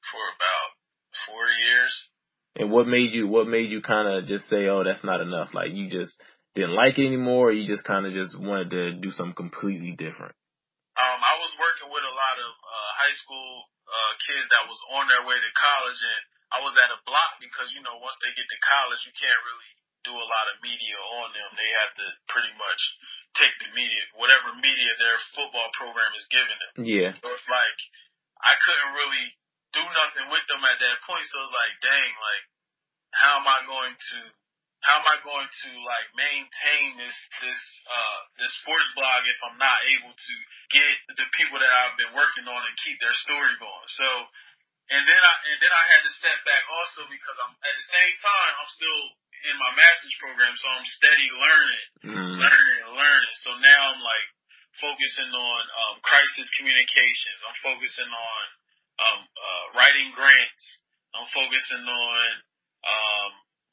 For 0.10 0.26
about 0.32 0.70
four 1.28 1.46
years. 1.46 1.94
And 2.56 2.72
what 2.72 2.88
made 2.88 3.14
you, 3.14 3.28
what 3.28 3.48
made 3.48 3.70
you 3.70 3.82
kind 3.82 4.08
of 4.08 4.28
just 4.28 4.50
say, 4.50 4.68
oh, 4.68 4.84
that's 4.84 5.04
not 5.04 5.22
enough? 5.22 5.54
Like 5.54 5.72
you 5.74 5.90
just 5.90 6.16
didn't 6.56 6.76
like 6.76 6.98
it 6.98 7.06
anymore 7.06 7.50
or 7.50 7.52
you 7.52 7.68
just 7.68 7.84
kind 7.84 8.06
of 8.06 8.14
just 8.14 8.40
wanted 8.40 8.72
to 8.72 8.94
do 9.00 9.12
something 9.12 9.36
completely 9.36 9.92
different? 9.92 10.34
Um, 11.00 11.20
I 11.24 11.40
was 11.40 11.52
working 11.56 11.88
with 11.88 12.04
a 12.04 12.16
lot 12.16 12.36
of, 12.36 12.52
uh, 12.60 12.92
high 13.00 13.16
school, 13.24 13.52
uh, 13.64 13.69
kids 14.30 14.46
that 14.54 14.70
was 14.70 14.78
on 14.94 15.10
their 15.10 15.26
way 15.26 15.42
to 15.42 15.52
college 15.58 15.98
and 15.98 16.22
I 16.50 16.62
was 16.62 16.74
at 16.78 16.94
a 16.94 17.02
block 17.06 17.38
because 17.42 17.70
you 17.74 17.82
know 17.82 17.98
once 18.02 18.18
they 18.22 18.34
get 18.34 18.46
to 18.46 18.60
college, 18.66 19.02
you 19.06 19.14
can't 19.14 19.42
really 19.46 19.72
do 20.02 20.14
a 20.18 20.28
lot 20.30 20.50
of 20.50 20.62
media 20.66 20.98
on 21.22 21.30
them. 21.34 21.50
They 21.54 21.72
have 21.86 21.94
to 22.02 22.06
pretty 22.26 22.54
much 22.58 22.82
take 23.38 23.54
the 23.62 23.70
media, 23.78 24.02
whatever 24.18 24.58
media 24.58 24.90
their 24.98 25.18
football 25.38 25.70
program 25.78 26.10
is 26.18 26.26
giving 26.34 26.58
them. 26.58 26.74
Yeah. 26.82 27.14
So 27.22 27.30
it's 27.30 27.50
like 27.50 27.80
I 28.42 28.58
couldn't 28.66 28.98
really 28.98 29.26
do 29.78 29.84
nothing 29.86 30.34
with 30.34 30.46
them 30.50 30.66
at 30.66 30.82
that 30.82 30.98
point. 31.06 31.26
So 31.30 31.38
it's 31.46 31.54
like, 31.54 31.74
dang, 31.86 32.12
like 32.18 32.44
how 33.14 33.38
am 33.38 33.46
I 33.46 33.60
going 33.70 33.94
to 33.94 34.18
how 34.80 35.00
am 35.00 35.08
I 35.08 35.20
going 35.24 35.50
to 35.50 35.70
like 35.84 36.08
maintain 36.16 36.96
this 37.00 37.18
this 37.44 37.62
uh 37.88 38.20
this 38.40 38.54
sports 38.64 38.88
blog 38.96 39.28
if 39.28 39.40
I'm 39.44 39.60
not 39.60 39.76
able 39.92 40.16
to 40.16 40.34
get 40.72 40.94
the 41.20 41.28
people 41.36 41.60
that 41.60 41.68
I've 41.68 42.00
been 42.00 42.16
working 42.16 42.48
on 42.48 42.62
and 42.64 42.76
keep 42.84 42.96
their 43.04 43.16
story 43.28 43.54
going? 43.60 43.88
So 43.96 44.08
and 44.90 45.04
then 45.04 45.22
I 45.22 45.34
and 45.52 45.60
then 45.60 45.74
I 45.76 45.84
had 45.84 46.02
to 46.08 46.12
step 46.16 46.40
back 46.48 46.64
also 46.72 47.06
because 47.12 47.38
I'm 47.44 47.54
at 47.60 47.76
the 47.76 47.88
same 47.92 48.14
time 48.24 48.54
I'm 48.56 48.72
still 48.72 49.02
in 49.48 49.56
my 49.56 49.72
master's 49.72 50.16
program, 50.20 50.52
so 50.60 50.68
I'm 50.68 50.88
steady 51.00 51.30
learning, 51.32 51.88
mm. 52.12 52.36
learning, 52.44 52.84
learning. 52.92 53.36
So 53.40 53.56
now 53.56 53.96
I'm 53.96 54.02
like 54.04 54.28
focusing 54.80 55.32
on 55.32 55.62
um, 55.80 55.96
crisis 56.04 56.48
communications. 56.60 57.40
I'm 57.48 57.60
focusing 57.64 58.12
on 58.12 58.44
um, 59.00 59.20
uh, 59.24 59.66
writing 59.80 60.12
grants. 60.12 60.64
I'm 61.16 61.28
focusing 61.32 61.84
on 61.88 62.28
um, 62.84 63.32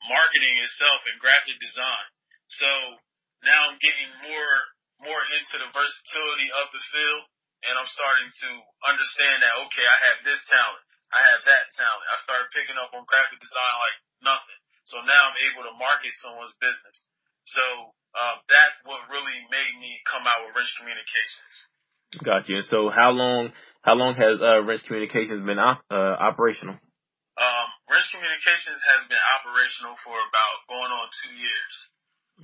marketing 0.08 0.56
itself 0.62 1.00
and 1.10 1.16
graphic 1.22 1.58
design. 1.62 2.06
So 2.58 2.68
now 3.42 3.70
I'm 3.70 3.78
getting 3.82 4.10
more 4.30 4.54
more 5.04 5.22
into 5.36 5.60
the 5.60 5.68
versatility 5.76 6.48
of 6.56 6.72
the 6.72 6.80
field, 6.88 7.22
and 7.68 7.76
I'm 7.76 7.90
starting 7.92 8.30
to 8.32 8.48
understand 8.88 9.44
that 9.44 9.54
okay, 9.68 9.84
I 9.84 9.98
have 10.08 10.18
this 10.24 10.40
talent. 10.48 10.82
I 11.12 11.20
had 11.22 11.40
that 11.46 11.64
talent. 11.76 12.06
I 12.10 12.16
started 12.26 12.48
picking 12.56 12.78
up 12.80 12.90
on 12.96 13.06
graphic 13.06 13.38
design 13.38 13.74
like 13.78 13.98
nothing. 14.24 14.60
So 14.90 15.02
now 15.02 15.30
I'm 15.30 15.38
able 15.50 15.66
to 15.66 15.74
market 15.78 16.14
someone's 16.22 16.54
business. 16.62 16.96
So 17.50 17.94
um, 18.16 18.36
that 18.50 18.80
what 18.88 19.06
really 19.12 19.38
made 19.52 19.74
me 19.78 20.00
come 20.08 20.24
out 20.26 20.46
with 20.46 20.56
Wrench 20.56 20.72
Communications. 20.80 21.54
Got 22.22 22.48
you. 22.48 22.62
So 22.66 22.90
how 22.90 23.10
long 23.10 23.52
how 23.82 23.94
long 23.94 24.14
has 24.16 24.40
uh, 24.40 24.62
Wrench 24.62 24.82
Communications 24.86 25.44
been 25.46 25.58
op- 25.58 25.84
uh, 25.90 26.16
operational? 26.18 26.78
Wrench 27.96 28.12
Communications 28.12 28.76
has 28.92 29.08
been 29.08 29.24
operational 29.40 29.96
for 30.04 30.20
about 30.20 30.68
going 30.68 30.92
on 30.92 31.08
two 31.24 31.32
years. 31.32 31.74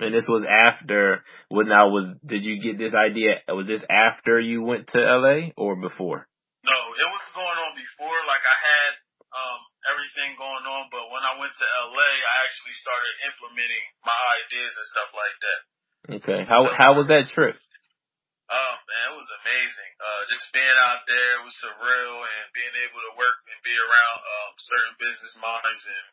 And 0.00 0.16
this 0.16 0.24
was 0.24 0.48
after. 0.48 1.20
When 1.52 1.68
I 1.68 1.84
was, 1.92 2.08
did 2.24 2.40
you 2.40 2.56
get 2.56 2.80
this 2.80 2.96
idea? 2.96 3.44
Was 3.52 3.68
this 3.68 3.84
after 3.84 4.40
you 4.40 4.64
went 4.64 4.88
to 4.96 4.98
LA 5.04 5.52
or 5.60 5.76
before? 5.76 6.24
No, 6.64 6.78
it 6.96 7.08
was 7.12 7.24
going 7.36 7.58
on 7.68 7.76
before. 7.76 8.16
Like 8.24 8.40
I 8.40 8.56
had 8.56 8.92
um 9.28 9.60
everything 9.92 10.40
going 10.40 10.64
on, 10.64 10.88
but 10.88 11.04
when 11.12 11.20
I 11.20 11.36
went 11.36 11.52
to 11.52 11.66
LA, 11.68 12.10
I 12.16 12.34
actually 12.48 12.76
started 12.80 13.12
implementing 13.28 13.84
my 14.08 14.20
ideas 14.40 14.72
and 14.72 14.88
stuff 14.88 15.10
like 15.12 15.36
that. 15.44 15.60
Okay. 16.16 16.40
How 16.48 16.72
how 16.72 16.96
was 16.96 17.12
that 17.12 17.28
trip? 17.36 17.60
Oh 18.52 18.74
man, 18.84 19.06
it 19.08 19.16
was 19.16 19.32
amazing. 19.40 19.92
Uh, 19.96 20.22
just 20.28 20.44
being 20.52 20.78
out 20.84 21.08
there 21.08 21.40
was 21.40 21.56
surreal, 21.56 22.20
and 22.20 22.52
being 22.52 22.76
able 22.84 23.00
to 23.00 23.16
work 23.16 23.40
and 23.48 23.56
be 23.64 23.72
around 23.72 24.18
um, 24.20 24.52
certain 24.60 24.94
business 25.00 25.32
minds 25.40 25.84
and 25.88 26.06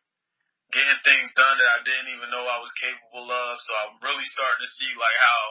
getting 0.71 0.99
things 1.03 1.27
done 1.35 1.59
that 1.59 1.71
I 1.75 1.79
didn't 1.83 2.15
even 2.15 2.31
know 2.31 2.47
I 2.47 2.63
was 2.63 2.71
capable 2.79 3.27
of. 3.27 3.59
So 3.59 3.71
I'm 3.75 3.99
really 3.99 4.23
starting 4.31 4.63
to 4.63 4.71
see 4.71 4.91
like 4.95 5.17
how, 5.19 5.43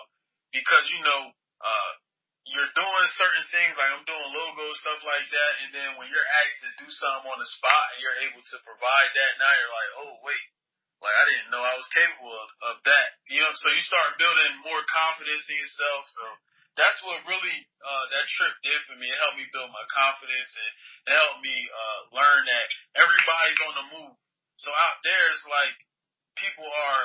because 0.56 0.84
you 0.88 1.00
know, 1.04 1.22
uh, 1.60 1.92
you're 2.48 2.72
doing 2.72 3.08
certain 3.20 3.44
things, 3.52 3.76
like 3.76 3.92
I'm 3.92 4.08
doing 4.08 4.32
logos, 4.32 4.80
stuff 4.80 5.04
like 5.04 5.28
that, 5.28 5.52
and 5.60 5.70
then 5.76 5.88
when 6.00 6.08
you're 6.08 6.30
asked 6.40 6.64
to 6.64 6.72
do 6.80 6.88
something 6.88 7.28
on 7.28 7.36
the 7.36 7.50
spot 7.52 7.84
and 7.92 8.00
you're 8.00 8.20
able 8.24 8.40
to 8.40 8.56
provide 8.64 9.10
that, 9.12 9.32
now 9.36 9.52
you're 9.60 9.76
like, 9.76 9.92
oh 10.08 10.14
wait, 10.24 10.46
like 11.04 11.16
I 11.20 11.24
didn't 11.28 11.52
know 11.52 11.60
I 11.60 11.76
was 11.76 11.84
capable 11.92 12.32
of, 12.32 12.48
of 12.72 12.76
that. 12.88 13.08
You 13.28 13.44
know, 13.44 13.52
so 13.52 13.68
you 13.76 13.84
start 13.84 14.16
building 14.16 14.64
more 14.64 14.80
confidence 14.88 15.44
in 15.52 15.60
yourself. 15.60 16.08
So 16.16 16.24
that's 16.78 17.00
what 17.02 17.18
really 17.26 17.58
uh, 17.82 18.04
that 18.14 18.24
trip 18.38 18.54
did 18.62 18.78
for 18.86 18.94
me. 18.94 19.10
It 19.10 19.18
helped 19.18 19.36
me 19.36 19.50
build 19.50 19.68
my 19.74 19.82
confidence 19.90 20.50
and 20.54 20.70
it 21.10 21.14
helped 21.18 21.42
me 21.42 21.56
uh, 21.66 22.00
learn 22.14 22.40
that 22.46 22.66
everybody's 22.94 23.60
on 23.66 23.74
the 23.74 23.86
move. 23.98 24.14
So 24.62 24.70
out 24.70 25.02
there, 25.02 25.24
it's 25.34 25.42
like 25.50 25.74
people 26.38 26.70
are 26.70 27.04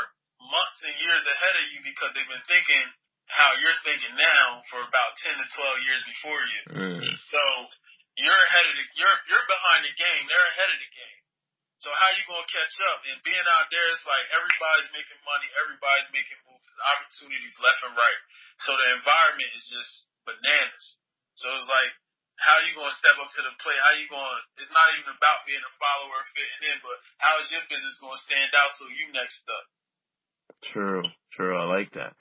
months 0.54 0.80
and 0.86 0.94
years 1.02 1.26
ahead 1.26 1.56
of 1.58 1.66
you 1.74 1.82
because 1.82 2.14
they've 2.14 2.30
been 2.30 2.46
thinking 2.46 2.86
how 3.34 3.50
you're 3.58 3.78
thinking 3.82 4.14
now 4.14 4.62
for 4.70 4.86
about 4.86 5.18
10 5.26 5.42
to 5.42 5.48
12 5.50 5.88
years 5.90 6.02
before 6.06 6.42
you. 6.46 6.62
Mm. 6.70 7.02
So 7.34 7.42
you're 8.22 8.44
ahead 8.46 8.66
of 8.70 8.76
the, 8.78 8.86
you're, 8.94 9.18
you're 9.26 9.48
behind 9.50 9.90
the 9.90 9.96
game. 9.98 10.24
They're 10.30 10.50
ahead 10.54 10.70
of 10.70 10.78
the 10.78 10.92
game. 10.94 11.20
So 11.82 11.92
how 11.92 12.16
you 12.16 12.24
gonna 12.24 12.48
catch 12.48 12.76
up? 12.96 13.04
And 13.12 13.20
being 13.28 13.44
out 13.44 13.68
there, 13.68 13.92
it's 13.92 14.08
like 14.08 14.26
everybody's 14.32 14.88
making 14.96 15.20
money, 15.28 15.52
everybody's 15.60 16.08
making 16.16 16.40
moves, 16.48 16.64
There's 16.64 16.80
opportunities 16.80 17.60
left 17.60 17.84
and 17.84 17.96
right. 18.00 18.22
So 18.62 18.70
the 18.74 18.90
environment 19.02 19.52
is 19.58 19.66
just 19.66 19.92
bananas. 20.28 20.86
So 21.40 21.50
it's 21.58 21.66
like, 21.66 21.92
how 22.38 22.60
are 22.60 22.66
you 22.66 22.76
gonna 22.76 22.94
step 22.98 23.18
up 23.22 23.30
to 23.30 23.42
the 23.42 23.54
plate? 23.62 23.80
How 23.82 23.94
you 23.96 24.10
going? 24.10 24.22
To, 24.26 24.42
it's 24.62 24.74
not 24.74 24.90
even 24.98 25.14
about 25.14 25.46
being 25.48 25.62
a 25.62 25.74
follower 25.78 26.22
fitting 26.34 26.64
in, 26.74 26.78
but 26.82 26.98
how 27.22 27.40
is 27.42 27.48
your 27.54 27.64
business 27.70 27.98
gonna 28.02 28.20
stand 28.20 28.52
out 28.54 28.72
so 28.76 28.90
you 28.90 29.06
next 29.14 29.44
up? 29.48 29.66
True, 30.74 31.04
true. 31.34 31.56
I 31.56 31.66
like 31.66 31.94
that. 31.94 32.18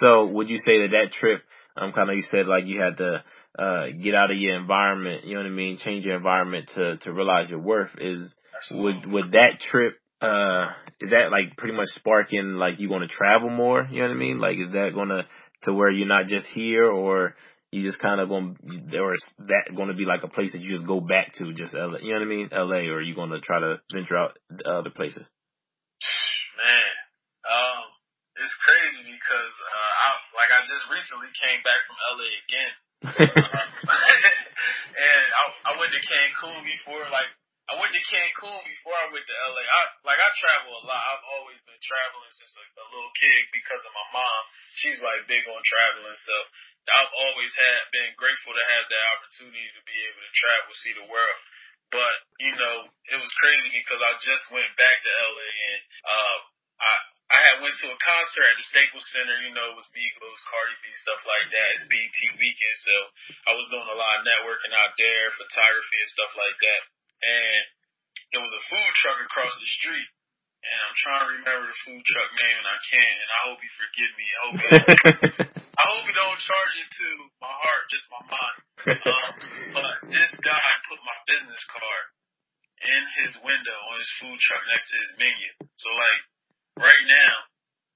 So 0.00 0.26
would 0.26 0.50
you 0.50 0.58
say 0.58 0.82
that 0.84 0.92
that 0.92 1.14
trip, 1.14 1.42
um, 1.76 1.92
kind 1.92 2.10
of 2.10 2.16
you 2.16 2.26
said 2.30 2.46
like 2.46 2.66
you 2.66 2.80
had 2.80 2.98
to 2.98 3.22
uh 3.58 3.86
get 3.94 4.14
out 4.14 4.30
of 4.30 4.38
your 4.38 4.58
environment, 4.58 5.24
you 5.24 5.34
know 5.34 5.42
what 5.42 5.52
I 5.52 5.54
mean, 5.54 5.78
change 5.78 6.04
your 6.04 6.16
environment 6.16 6.70
to 6.74 6.98
to 6.98 7.12
realize 7.12 7.50
your 7.50 7.60
worth 7.60 7.94
is 7.98 8.32
would 8.70 9.06
would 9.06 9.32
that 9.32 9.60
trip 9.70 9.98
uh 10.20 10.72
is 11.00 11.10
that 11.10 11.30
like 11.30 11.56
pretty 11.56 11.76
much 11.76 11.88
sparking 11.94 12.54
like 12.54 12.80
you 12.80 12.88
want 12.88 13.08
to 13.08 13.14
travel 13.14 13.50
more, 13.50 13.86
you 13.90 14.00
know 14.02 14.08
what 14.08 14.14
I 14.14 14.18
mean? 14.18 14.38
Like 14.38 14.56
is 14.58 14.72
that 14.72 14.90
going 14.94 15.10
to 15.10 15.26
to 15.64 15.72
where 15.72 15.90
you're 15.90 16.08
not 16.08 16.26
just 16.26 16.46
here 16.54 16.90
or 16.90 17.34
you 17.70 17.82
just 17.82 17.98
kind 17.98 18.20
of 18.20 18.28
going 18.28 18.56
or 18.94 19.14
is 19.14 19.24
that 19.38 19.74
going 19.74 19.88
to 19.88 19.94
be 19.94 20.04
like 20.04 20.22
a 20.22 20.28
place 20.28 20.52
that 20.52 20.60
you 20.60 20.70
just 20.70 20.86
go 20.86 21.00
back 21.00 21.34
to 21.34 21.52
just 21.52 21.74
LA, 21.74 21.98
you 21.98 22.12
know 22.12 22.20
what 22.20 22.26
I 22.26 22.30
mean? 22.30 22.48
LA 22.52 22.86
or 22.90 22.98
are 22.98 23.02
you 23.02 23.14
going 23.14 23.30
to 23.30 23.40
try 23.40 23.58
to 23.58 23.80
venture 23.92 24.16
out 24.16 24.38
other 24.64 24.90
places? 24.90 25.26
Man, 26.56 26.94
um 27.50 27.84
it's 28.34 28.54
crazy 28.66 29.06
because 29.06 29.54
uh, 29.62 29.92
I 30.02 30.08
like 30.34 30.50
I 30.50 30.60
just 30.66 30.86
recently 30.90 31.30
came 31.38 31.62
back 31.62 31.80
from 31.86 31.96
LA 32.18 32.30
again, 32.42 32.72
and 35.06 35.24
I, 35.38 35.42
I 35.70 35.78
went 35.78 35.94
to 35.94 36.02
Cancun 36.02 36.66
before. 36.66 37.06
Like 37.14 37.30
I 37.64 37.80
went 37.80 37.96
to 37.96 38.02
Cancun 38.12 38.60
before 38.68 38.92
I 38.92 39.08
went 39.08 39.24
to 39.24 39.36
LA. 39.48 39.64
I 39.64 39.82
like 40.04 40.20
I 40.20 40.28
travel 40.36 40.72
a 40.76 40.82
lot. 40.84 41.00
I've 41.00 41.26
always 41.40 41.56
been 41.64 41.80
traveling 41.80 42.32
since 42.36 42.52
a, 42.60 42.64
a 42.64 42.86
little 42.92 43.12
kid 43.16 43.40
because 43.56 43.80
of 43.88 43.92
my 43.96 44.06
mom. 44.12 44.42
She's 44.84 45.00
like 45.00 45.24
big 45.24 45.48
on 45.48 45.62
traveling, 45.64 46.18
so 46.20 46.36
I've 46.92 47.14
always 47.16 47.52
had 47.56 47.88
been 47.88 48.12
grateful 48.20 48.52
to 48.52 48.64
have 48.68 48.84
that 48.84 49.04
opportunity 49.16 49.64
to 49.72 49.82
be 49.88 49.96
able 49.96 50.20
to 50.20 50.32
travel, 50.36 50.70
see 50.76 50.92
the 50.92 51.08
world. 51.08 51.40
But 51.88 52.14
you 52.44 52.52
know, 52.52 52.84
it 53.08 53.16
was 53.16 53.32
crazy 53.40 53.72
because 53.80 54.02
I 54.04 54.12
just 54.20 54.44
went 54.52 54.68
back 54.76 55.00
to 55.00 55.10
LA 55.32 55.48
and 55.48 55.80
uh, 56.04 56.38
I 56.84 56.92
I 57.32 57.38
had 57.40 57.64
went 57.64 57.72
to 57.80 57.88
a 57.88 57.98
concert 58.04 58.44
at 58.44 58.56
the 58.60 58.66
Staples 58.68 59.08
Center, 59.08 59.40
you 59.48 59.56
know, 59.56 59.72
it 59.72 59.78
was 59.80 59.88
Migos, 59.96 60.44
Cardi 60.44 60.76
B, 60.84 60.92
stuff 61.00 61.24
like 61.24 61.48
that. 61.48 61.68
It's 61.80 61.88
BET 61.88 62.18
weekend, 62.36 62.78
so 62.84 62.96
I 63.48 63.56
was 63.56 63.64
doing 63.72 63.88
a 63.88 63.96
lot 63.96 64.20
of 64.20 64.28
networking 64.28 64.76
out 64.76 64.92
there, 65.00 65.32
photography 65.32 65.98
and 66.04 66.12
stuff 66.12 66.32
like 66.36 66.58
that. 66.60 66.80
And 67.22 67.60
there 68.32 68.42
was 68.42 68.54
a 68.54 68.64
food 68.66 68.92
truck 68.98 69.18
across 69.22 69.54
the 69.54 69.70
street, 69.78 70.10
and 70.64 70.78
I'm 70.80 70.96
trying 70.98 71.22
to 71.22 71.30
remember 71.38 71.64
the 71.70 71.78
food 71.86 72.02
truck 72.02 72.30
name, 72.34 72.56
and 72.58 72.68
I 72.68 72.78
can't. 72.88 73.16
And 73.20 73.30
I 73.30 73.40
hope 73.46 73.58
he 73.62 73.70
forgive 73.78 74.12
me. 74.18 74.26
I 74.26 74.40
hope 74.42 74.56
he, 74.58 74.68
I 75.80 75.84
hope 75.94 76.04
he 76.08 76.14
don't 76.16 76.40
charge 76.42 76.74
it 76.80 76.90
to 77.04 77.08
my 77.38 77.54
heart, 77.54 77.84
just 77.92 78.06
my 78.10 78.22
mind. 78.26 78.58
Um, 78.84 79.30
but 79.72 79.94
this 80.12 80.32
guy 80.44 80.68
put 80.90 81.00
my 81.04 81.18
business 81.24 81.62
card 81.72 82.04
in 82.84 83.02
his 83.24 83.32
window 83.40 83.78
on 83.92 83.96
his 83.96 84.12
food 84.20 84.38
truck 84.44 84.60
next 84.68 84.92
to 84.92 84.96
his 85.00 85.12
menu. 85.16 85.50
So 85.80 85.88
like 85.94 86.20
right 86.84 87.04
now, 87.08 87.34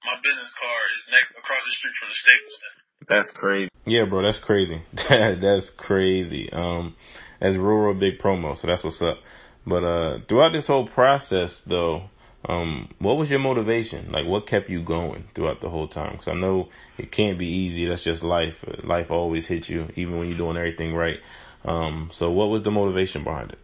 my 0.07 0.15
business 0.23 0.49
card 0.55 0.87
is 0.97 1.03
next 1.13 1.35
across 1.37 1.61
the 1.61 1.73
street 1.77 1.95
from 1.99 2.09
the 2.09 2.17
Staples 2.17 2.57
Center. 2.57 2.83
That's 3.09 3.31
crazy. 3.35 3.69
Yeah, 3.85 4.05
bro, 4.05 4.23
that's 4.23 4.39
crazy. 4.39 4.81
that's 4.93 5.69
crazy. 5.69 6.49
Um, 6.51 6.95
real, 7.41 7.75
real 7.75 7.93
big 7.93 8.19
promo. 8.19 8.57
So 8.57 8.67
that's 8.67 8.83
what's 8.83 9.01
up. 9.01 9.19
But 9.65 9.83
uh, 9.83 10.19
throughout 10.27 10.53
this 10.53 10.67
whole 10.67 10.87
process, 10.87 11.61
though, 11.61 12.09
um, 12.47 12.89
what 12.99 13.17
was 13.17 13.29
your 13.29 13.39
motivation? 13.39 14.11
Like, 14.11 14.25
what 14.25 14.47
kept 14.47 14.69
you 14.69 14.81
going 14.81 15.25
throughout 15.33 15.61
the 15.61 15.69
whole 15.69 15.87
time? 15.87 16.13
Because 16.13 16.29
I 16.29 16.33
know 16.33 16.69
it 16.97 17.11
can't 17.11 17.37
be 17.37 17.47
easy. 17.47 17.85
That's 17.85 18.03
just 18.03 18.23
life. 18.23 18.63
Life 18.83 19.11
always 19.11 19.45
hits 19.45 19.69
you, 19.69 19.89
even 19.95 20.17
when 20.17 20.29
you're 20.29 20.37
doing 20.37 20.57
everything 20.57 20.93
right. 20.93 21.19
Um, 21.65 22.09
so 22.13 22.31
what 22.31 22.49
was 22.49 22.61
the 22.61 22.71
motivation 22.71 23.23
behind 23.23 23.51
it? 23.51 23.59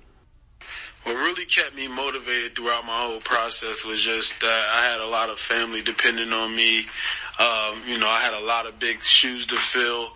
What 1.05 1.15
really 1.17 1.45
kept 1.45 1.75
me 1.75 1.87
motivated 1.87 2.55
throughout 2.55 2.83
my 2.83 3.05
whole 3.05 3.19
process 3.19 3.85
was 3.85 4.01
just 4.01 4.41
that 4.41 4.69
I 4.73 4.85
had 4.91 5.01
a 5.01 5.07
lot 5.07 5.29
of 5.29 5.37
family 5.37 5.83
depending 5.83 6.33
on 6.33 6.55
me. 6.55 6.79
Um, 7.37 7.77
you 7.85 7.99
know, 7.99 8.07
I 8.07 8.17
had 8.17 8.33
a 8.33 8.43
lot 8.43 8.65
of 8.65 8.79
big 8.79 9.03
shoes 9.03 9.47
to 9.47 9.55
fill. 9.55 10.09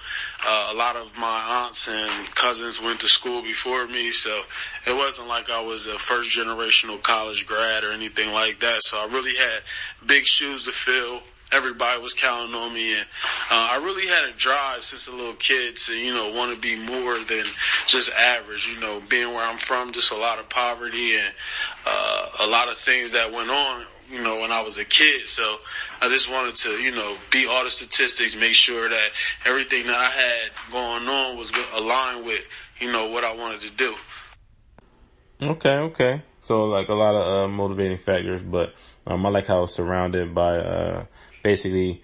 Uh, 0.44 0.70
a 0.72 0.76
lot 0.76 0.96
of 0.96 1.16
my 1.16 1.64
aunts 1.64 1.90
and 1.90 2.34
cousins 2.34 2.82
went 2.82 3.02
to 3.02 3.08
school 3.08 3.44
before 3.44 3.86
me, 3.88 4.10
so 4.10 4.42
it 4.88 4.96
wasn't 4.96 5.28
like 5.28 5.52
I 5.52 5.62
was 5.62 5.86
a 5.86 6.00
first 6.00 6.36
generational 6.36 7.00
college 7.00 7.46
grad 7.46 7.84
or 7.84 7.92
anything 7.92 8.34
like 8.34 8.62
that. 8.62 8.82
So 8.82 8.98
I 8.98 9.06
really 9.14 9.36
had 9.36 9.62
big 10.08 10.26
shoes 10.26 10.64
to 10.64 10.72
fill 10.72 11.22
everybody 11.52 12.02
was 12.02 12.14
counting 12.14 12.56
on 12.56 12.74
me 12.74 12.94
and 12.98 13.08
uh, 13.52 13.70
I 13.72 13.82
really 13.84 14.08
had 14.08 14.30
a 14.30 14.38
drive 14.38 14.84
since 14.84 15.08
a 15.08 15.12
little 15.12 15.34
kid 15.34 15.78
to, 15.78 15.94
you 15.94 16.14
know, 16.14 16.32
want 16.32 16.54
to 16.54 16.60
be 16.60 16.76
more 16.76 17.18
than 17.18 17.46
just 17.88 18.12
average, 18.12 18.68
you 18.68 18.80
know, 18.80 19.02
being 19.10 19.34
where 19.34 19.44
I'm 19.44 19.58
from, 19.58 19.92
just 19.92 20.12
a 20.12 20.18
lot 20.18 20.40
of 20.40 20.50
poverty 20.50 21.16
and 21.16 21.34
uh, 21.86 22.30
a 22.42 22.48
lot 22.48 22.70
of 22.70 22.78
things 22.78 23.12
that 23.12 23.32
went 23.34 23.50
on, 23.50 23.86
you 24.12 24.22
know, 24.22 24.42
when 24.42 24.52
I 24.52 24.62
was 24.62 24.78
a 24.78 24.86
kid. 24.86 25.28
So 25.28 25.58
I 26.02 26.10
just 26.10 26.32
wanted 26.32 26.56
to, 26.56 26.70
you 26.70 26.92
know, 26.92 27.18
beat 27.32 27.48
all 27.48 27.64
the 27.64 27.70
statistics, 27.70 28.36
make 28.36 28.54
sure 28.54 28.88
that 28.88 29.10
everything 29.46 29.88
that 29.88 29.96
I 29.96 30.10
had 30.10 30.72
going 30.72 31.08
on 31.08 31.38
was 31.38 31.52
aligned 31.74 32.26
with, 32.26 32.46
you 32.80 32.92
know, 32.92 33.08
what 33.08 33.24
I 33.24 33.36
wanted 33.36 33.62
to 33.62 33.72
do. 33.72 33.96
Okay, 35.42 35.70
okay. 35.70 36.22
So 36.42 36.66
like 36.66 36.90
a 36.90 36.94
lot 36.94 37.16
of 37.16 37.46
uh, 37.46 37.48
motivating 37.48 37.98
factors, 37.98 38.42
but 38.42 38.74
um, 39.08 39.26
I 39.26 39.30
like 39.30 39.48
how 39.48 39.64
it's 39.64 39.76
surrounded 39.76 40.36
by 40.36 40.58
uh, 40.58 41.06
basically 41.44 42.04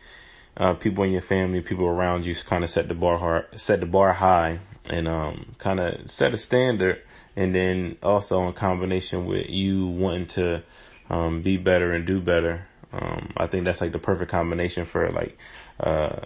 uh, 0.57 0.73
people 0.73 1.03
in 1.03 1.11
your 1.11 1.21
family, 1.21 1.61
people 1.61 1.85
around 1.85 2.25
you, 2.25 2.35
kind 2.35 2.63
of 2.63 2.69
set 2.69 2.87
the 2.87 2.93
bar 2.93 3.17
hard, 3.17 3.59
set 3.59 3.79
the 3.79 3.85
bar 3.85 4.13
high, 4.13 4.59
and 4.89 5.07
um, 5.07 5.55
kind 5.57 5.79
of 5.79 6.09
set 6.09 6.33
a 6.33 6.37
standard. 6.37 7.01
And 7.35 7.53
then 7.53 7.97
also 8.01 8.47
in 8.47 8.53
combination 8.53 9.25
with 9.25 9.47
you 9.49 9.87
wanting 9.87 10.27
to 10.27 10.63
um, 11.09 11.41
be 11.41 11.57
better 11.57 11.93
and 11.93 12.05
do 12.05 12.21
better, 12.21 12.65
um, 12.93 13.33
I 13.35 13.47
think 13.47 13.65
that's 13.65 13.81
like 13.81 13.91
the 13.91 13.99
perfect 13.99 14.31
combination 14.31 14.85
for 14.85 15.11
like 15.11 15.37
uh, 15.79 16.21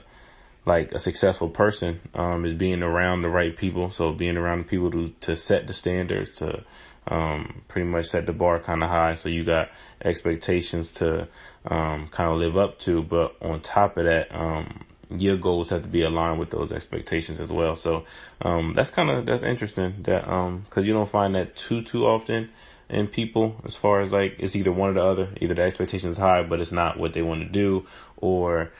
like 0.66 0.92
a 0.92 1.00
successful 1.00 1.50
person 1.50 2.00
um, 2.14 2.46
is 2.46 2.54
being 2.54 2.84
around 2.84 3.24
the 3.24 3.30
right 3.30 3.58
people. 3.58 3.92
So 3.92 4.12
being 4.12 4.38
around 4.38 4.60
the 4.60 4.64
people 4.66 4.92
to 4.92 5.10
to 5.22 5.36
set 5.36 5.66
the 5.66 5.74
standards 5.74 6.38
to 6.38 6.64
um, 7.08 7.64
pretty 7.68 7.88
much 7.88 8.06
set 8.06 8.28
the 8.28 8.34
bar 8.34 8.60
kind 8.60 8.84
of 8.84 8.90
high. 8.90 9.16
So 9.16 9.30
you 9.30 9.44
got 9.44 9.70
expectations 10.04 10.92
to 10.94 11.28
um, 11.66 12.08
kind 12.08 12.32
of 12.32 12.38
live 12.38 12.58
up 12.58 12.80
to, 12.80 13.02
but 13.02 13.36
on 13.42 13.62
top 13.62 13.98
of 13.98 14.06
that, 14.06 14.34
um, 14.34 14.86
your 15.10 15.38
goals 15.38 15.70
have 15.70 15.84
to 15.84 15.90
be 15.90 16.04
aligned 16.04 16.40
with 16.40 16.52
those 16.52 16.72
expectations 16.72 17.40
as 17.40 17.52
well. 17.52 17.76
So 17.76 18.06
um, 18.42 18.74
that's 18.76 18.92
kind 18.92 19.10
of 19.10 19.26
that's 19.26 19.44
interesting 19.44 20.04
that 20.04 20.30
um, 20.30 20.66
you 20.76 20.94
don't 20.94 21.10
find 21.10 21.36
that 21.36 21.56
too 21.56 21.82
too 21.82 22.06
often 22.06 22.50
in 22.90 23.08
people 23.08 23.56
as 23.66 23.76
far 23.76 24.02
as 24.02 24.12
like 24.12 24.36
it's 24.40 24.56
either 24.56 24.72
one 24.72 24.92
or 24.92 24.94
the 24.94 25.04
other. 25.04 25.30
Either 25.42 25.56
the 25.56 25.64
expectation 25.64 26.10
is 26.10 26.18
high, 26.18 26.44
but 26.44 26.60
it's 26.60 26.72
not 26.72 27.00
what 27.00 27.14
they 27.14 27.22
want 27.22 27.42
to 27.42 27.50
do, 27.50 27.88
or 28.18 28.72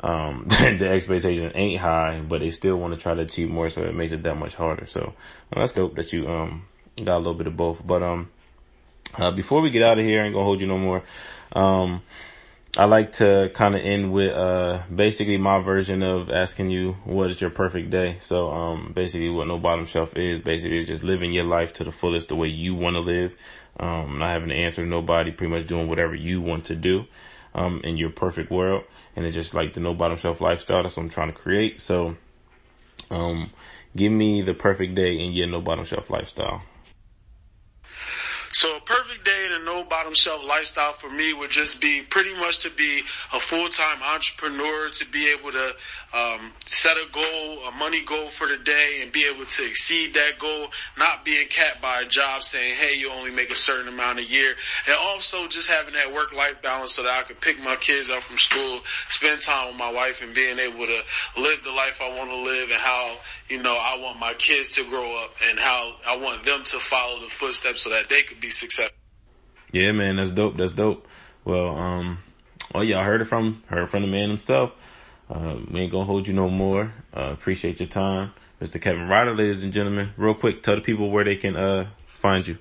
um, 0.00 0.46
the 0.48 0.88
expectation 0.88 1.52
ain't 1.54 1.80
high, 1.80 2.20
but 2.20 2.40
they 2.40 2.50
still 2.50 2.76
want 2.76 2.94
to 2.94 3.00
try 3.00 3.14
to 3.14 3.22
achieve 3.22 3.48
more, 3.48 3.70
so 3.70 3.82
it 3.82 3.94
makes 3.94 4.12
it 4.12 4.22
that 4.24 4.36
much 4.36 4.54
harder. 4.54 4.86
So 4.86 5.00
well, 5.00 5.62
that's 5.62 5.72
dope 5.72 5.96
that 5.96 6.12
you 6.12 6.26
um 6.28 6.64
got 6.96 7.16
a 7.16 7.18
little 7.18 7.34
bit 7.34 7.46
of 7.46 7.56
both. 7.56 7.84
But 7.86 8.02
um, 8.02 8.30
Uh, 9.14 9.30
before 9.30 9.60
we 9.60 9.70
get 9.70 9.82
out 9.82 9.98
of 9.98 10.04
here, 10.04 10.22
I 10.22 10.26
ain't 10.26 10.34
gonna 10.34 10.44
hold 10.44 10.60
you 10.60 10.66
no 10.66 10.78
more. 10.78 11.02
Um, 11.52 12.02
I 12.78 12.84
like 12.84 13.12
to 13.12 13.50
kind 13.54 13.74
of 13.74 13.80
end 13.80 14.12
with 14.12 14.32
uh, 14.32 14.82
basically 14.94 15.38
my 15.38 15.62
version 15.62 16.02
of 16.02 16.30
asking 16.30 16.70
you 16.70 16.92
what 17.04 17.30
is 17.30 17.40
your 17.40 17.48
perfect 17.48 17.88
day. 17.88 18.18
So 18.20 18.50
um, 18.50 18.92
basically, 18.94 19.30
what 19.30 19.46
no 19.46 19.58
bottom 19.58 19.86
shelf 19.86 20.14
is 20.14 20.40
basically 20.40 20.84
just 20.84 21.02
living 21.02 21.32
your 21.32 21.44
life 21.44 21.72
to 21.74 21.84
the 21.84 21.92
fullest 21.92 22.28
the 22.28 22.36
way 22.36 22.48
you 22.48 22.74
want 22.74 22.94
to 22.94 23.00
live. 23.00 23.32
Um, 23.80 24.18
not 24.18 24.28
having 24.28 24.50
to 24.50 24.54
answer 24.54 24.82
to 24.82 24.88
nobody, 24.88 25.30
pretty 25.30 25.54
much 25.54 25.66
doing 25.66 25.88
whatever 25.88 26.14
you 26.14 26.42
want 26.42 26.66
to 26.66 26.74
do 26.74 27.06
um, 27.54 27.80
in 27.82 27.96
your 27.96 28.10
perfect 28.10 28.50
world. 28.50 28.84
And 29.14 29.24
it's 29.24 29.34
just 29.34 29.54
like 29.54 29.72
the 29.72 29.80
no 29.80 29.94
bottom 29.94 30.18
shelf 30.18 30.42
lifestyle. 30.42 30.82
That's 30.82 30.96
what 30.96 31.04
I'm 31.04 31.10
trying 31.10 31.32
to 31.32 31.38
create. 31.38 31.80
So 31.80 32.16
um, 33.10 33.50
give 33.96 34.12
me 34.12 34.42
the 34.42 34.54
perfect 34.54 34.94
day 34.94 35.18
in 35.18 35.32
your 35.32 35.46
no 35.46 35.62
bottom 35.62 35.86
shelf 35.86 36.10
lifestyle. 36.10 36.62
So 38.52 38.76
a 38.76 38.80
perfect 38.80 39.24
day 39.24 39.46
in 39.46 39.60
a 39.60 39.64
no 39.64 39.84
bottom 39.84 40.14
shelf 40.14 40.42
lifestyle 40.44 40.92
for 40.92 41.10
me 41.10 41.32
would 41.32 41.50
just 41.50 41.80
be 41.80 42.02
pretty 42.02 42.34
much 42.36 42.60
to 42.60 42.70
be 42.70 43.02
a 43.32 43.40
full 43.40 43.68
time 43.68 43.98
entrepreneur, 44.02 44.88
to 44.88 45.06
be 45.06 45.32
able 45.32 45.52
to 45.52 45.74
um, 46.14 46.52
set 46.64 46.96
a 46.96 47.06
goal, 47.12 47.68
a 47.68 47.72
money 47.72 48.02
goal 48.04 48.28
for 48.28 48.46
the 48.46 48.56
day, 48.56 49.00
and 49.02 49.12
be 49.12 49.26
able 49.26 49.44
to 49.44 49.66
exceed 49.66 50.14
that 50.14 50.38
goal, 50.38 50.68
not 50.96 51.24
being 51.24 51.46
capped 51.48 51.82
by 51.82 52.02
a 52.02 52.06
job 52.06 52.44
saying, 52.44 52.76
"Hey, 52.76 52.98
you 52.98 53.10
only 53.10 53.30
make 53.30 53.50
a 53.50 53.56
certain 53.56 53.88
amount 53.88 54.20
a 54.20 54.24
year," 54.24 54.54
and 54.86 54.96
also 54.96 55.48
just 55.48 55.70
having 55.70 55.94
that 55.94 56.12
work 56.12 56.32
life 56.32 56.62
balance 56.62 56.94
so 56.94 57.02
that 57.02 57.18
I 57.18 57.22
can 57.24 57.36
pick 57.36 57.60
my 57.60 57.76
kids 57.76 58.10
up 58.10 58.22
from 58.22 58.38
school, 58.38 58.80
spend 59.08 59.42
time 59.42 59.68
with 59.68 59.76
my 59.76 59.90
wife, 59.90 60.22
and 60.22 60.34
being 60.34 60.58
able 60.58 60.86
to 60.86 61.02
live 61.36 61.64
the 61.64 61.72
life 61.72 62.00
I 62.00 62.16
want 62.16 62.30
to 62.30 62.36
live 62.36 62.70
and 62.70 62.80
how 62.80 63.16
you 63.48 63.62
know 63.62 63.76
I 63.76 63.98
want 63.98 64.18
my 64.18 64.34
kids 64.34 64.70
to 64.76 64.84
grow 64.84 65.24
up 65.24 65.34
and 65.48 65.58
how 65.58 65.94
I 66.06 66.16
want 66.16 66.44
them 66.44 66.64
to 66.64 66.78
follow 66.78 67.20
the 67.20 67.28
footsteps 67.28 67.82
so 67.82 67.90
that 67.90 68.08
they 68.08 68.22
could 68.22 68.35
be 68.40 68.50
successful. 68.50 68.96
Yeah, 69.72 69.92
man, 69.92 70.16
that's 70.16 70.30
dope. 70.30 70.56
That's 70.56 70.72
dope. 70.72 71.06
Well, 71.44 71.76
um, 71.76 72.18
oh 72.74 72.82
yeah, 72.82 73.00
I 73.00 73.04
heard 73.04 73.20
it 73.20 73.26
from 73.26 73.62
heard 73.66 73.88
from 73.88 74.02
the 74.02 74.08
man 74.08 74.28
himself. 74.28 74.72
Uh, 75.28 75.56
we 75.70 75.80
ain't 75.80 75.92
gonna 75.92 76.04
hold 76.04 76.28
you 76.28 76.34
no 76.34 76.48
more. 76.48 76.92
Uh, 77.16 77.32
appreciate 77.32 77.80
your 77.80 77.88
time. 77.88 78.32
Mr. 78.60 78.80
Kevin 78.80 79.08
Ryder, 79.08 79.36
ladies 79.36 79.62
and 79.62 79.72
gentlemen. 79.72 80.10
Real 80.16 80.34
quick, 80.34 80.62
tell 80.62 80.76
the 80.76 80.80
people 80.80 81.10
where 81.10 81.24
they 81.24 81.36
can, 81.36 81.56
uh, 81.56 81.90
find 82.20 82.46
you. 82.46 82.56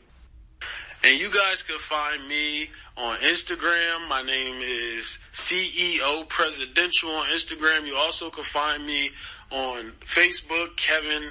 And 1.03 1.19
you 1.19 1.29
guys 1.29 1.63
can 1.63 1.77
find 1.77 2.27
me 2.27 2.69
on 2.97 3.17
Instagram. 3.19 4.09
My 4.09 4.21
name 4.23 4.55
is 4.61 5.19
CEO 5.31 6.27
Presidential 6.27 7.11
on 7.11 7.27
Instagram. 7.27 7.85
You 7.85 7.95
also 7.95 8.29
can 8.29 8.43
find 8.43 8.85
me 8.85 9.11
on 9.51 9.91
Facebook, 10.01 10.75
Kevin 10.75 11.29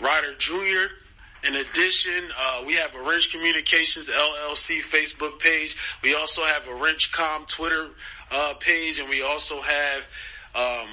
Ryder 0.00 0.34
Jr. 0.38 0.94
In 1.46 1.56
addition, 1.56 2.30
uh, 2.38 2.64
we 2.66 2.74
have 2.74 2.94
a 2.94 3.02
Wrench 3.02 3.30
Communications 3.32 4.10
LLC 4.10 4.82
Facebook 4.82 5.38
page. 5.38 5.76
We 6.02 6.14
also 6.14 6.42
have 6.42 6.66
a 6.66 6.70
Wrenchcom 6.70 7.46
Twitter 7.46 7.88
uh, 8.30 8.54
page, 8.60 8.98
and 8.98 9.08
we 9.08 9.22
also 9.22 9.60
have 9.60 10.08
um, 10.54 10.88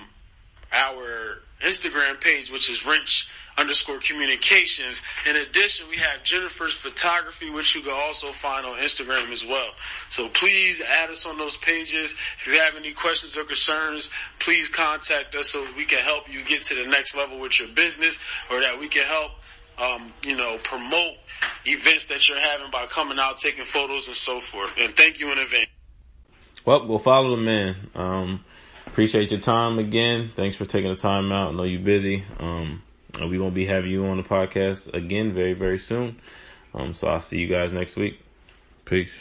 our 0.71 1.41
Instagram 1.61 2.21
page, 2.21 2.51
which 2.51 2.69
is 2.69 2.85
Wrench 2.85 3.29
underscore 3.57 3.97
communications. 3.99 5.01
In 5.27 5.35
addition, 5.35 5.87
we 5.89 5.97
have 5.97 6.23
Jennifer's 6.23 6.73
photography, 6.73 7.49
which 7.49 7.73
you 7.75 7.81
can 7.81 7.93
also 7.93 8.27
find 8.27 8.65
on 8.65 8.77
Instagram 8.77 9.31
as 9.31 9.43
well. 9.43 9.69
So 10.09 10.29
please 10.29 10.81
add 10.81 11.09
us 11.09 11.25
on 11.25 11.37
those 11.37 11.57
pages. 11.57 12.13
If 12.37 12.47
you 12.47 12.59
have 12.59 12.75
any 12.75 12.93
questions 12.93 13.35
or 13.35 13.43
concerns, 13.45 14.09
please 14.39 14.69
contact 14.69 15.33
us 15.35 15.49
so 15.49 15.65
we 15.75 15.85
can 15.85 15.99
help 15.99 16.31
you 16.31 16.43
get 16.43 16.61
to 16.63 16.75
the 16.75 16.87
next 16.87 17.17
level 17.17 17.39
with 17.39 17.59
your 17.59 17.69
business 17.69 18.19
or 18.51 18.61
that 18.61 18.79
we 18.79 18.87
can 18.87 19.03
help, 19.03 19.31
um, 19.77 20.11
you 20.25 20.35
know, 20.35 20.57
promote 20.63 21.13
events 21.65 22.07
that 22.07 22.27
you're 22.27 22.39
having 22.39 22.71
by 22.71 22.85
coming 22.87 23.19
out, 23.19 23.37
taking 23.37 23.63
photos 23.63 24.07
and 24.07 24.15
so 24.15 24.39
forth. 24.39 24.75
And 24.79 24.95
thank 24.95 25.19
you 25.19 25.31
in 25.31 25.37
advance. 25.37 25.67
Well, 26.65 26.87
we'll 26.87 26.99
follow 26.99 27.35
the 27.35 27.41
man. 27.41 27.75
Um, 27.95 28.45
appreciate 28.87 29.31
your 29.31 29.39
time 29.39 29.79
again. 29.79 30.31
Thanks 30.35 30.57
for 30.57 30.65
taking 30.65 30.89
the 30.89 30.97
time 30.97 31.31
out. 31.31 31.53
I 31.53 31.55
know 31.55 31.63
you're 31.63 31.81
busy. 31.81 32.25
Um, 32.39 32.81
we're 33.19 33.37
going 33.37 33.51
to 33.51 33.55
be 33.55 33.65
having 33.65 33.91
you 33.91 34.05
on 34.07 34.17
the 34.17 34.23
podcast 34.23 34.93
again 34.93 35.33
very, 35.33 35.53
very 35.53 35.79
soon. 35.79 36.19
Um, 36.73 36.93
so 36.93 37.07
I'll 37.07 37.21
see 37.21 37.39
you 37.39 37.47
guys 37.47 37.71
next 37.71 37.95
week. 37.95 38.19
Peace. 38.85 39.11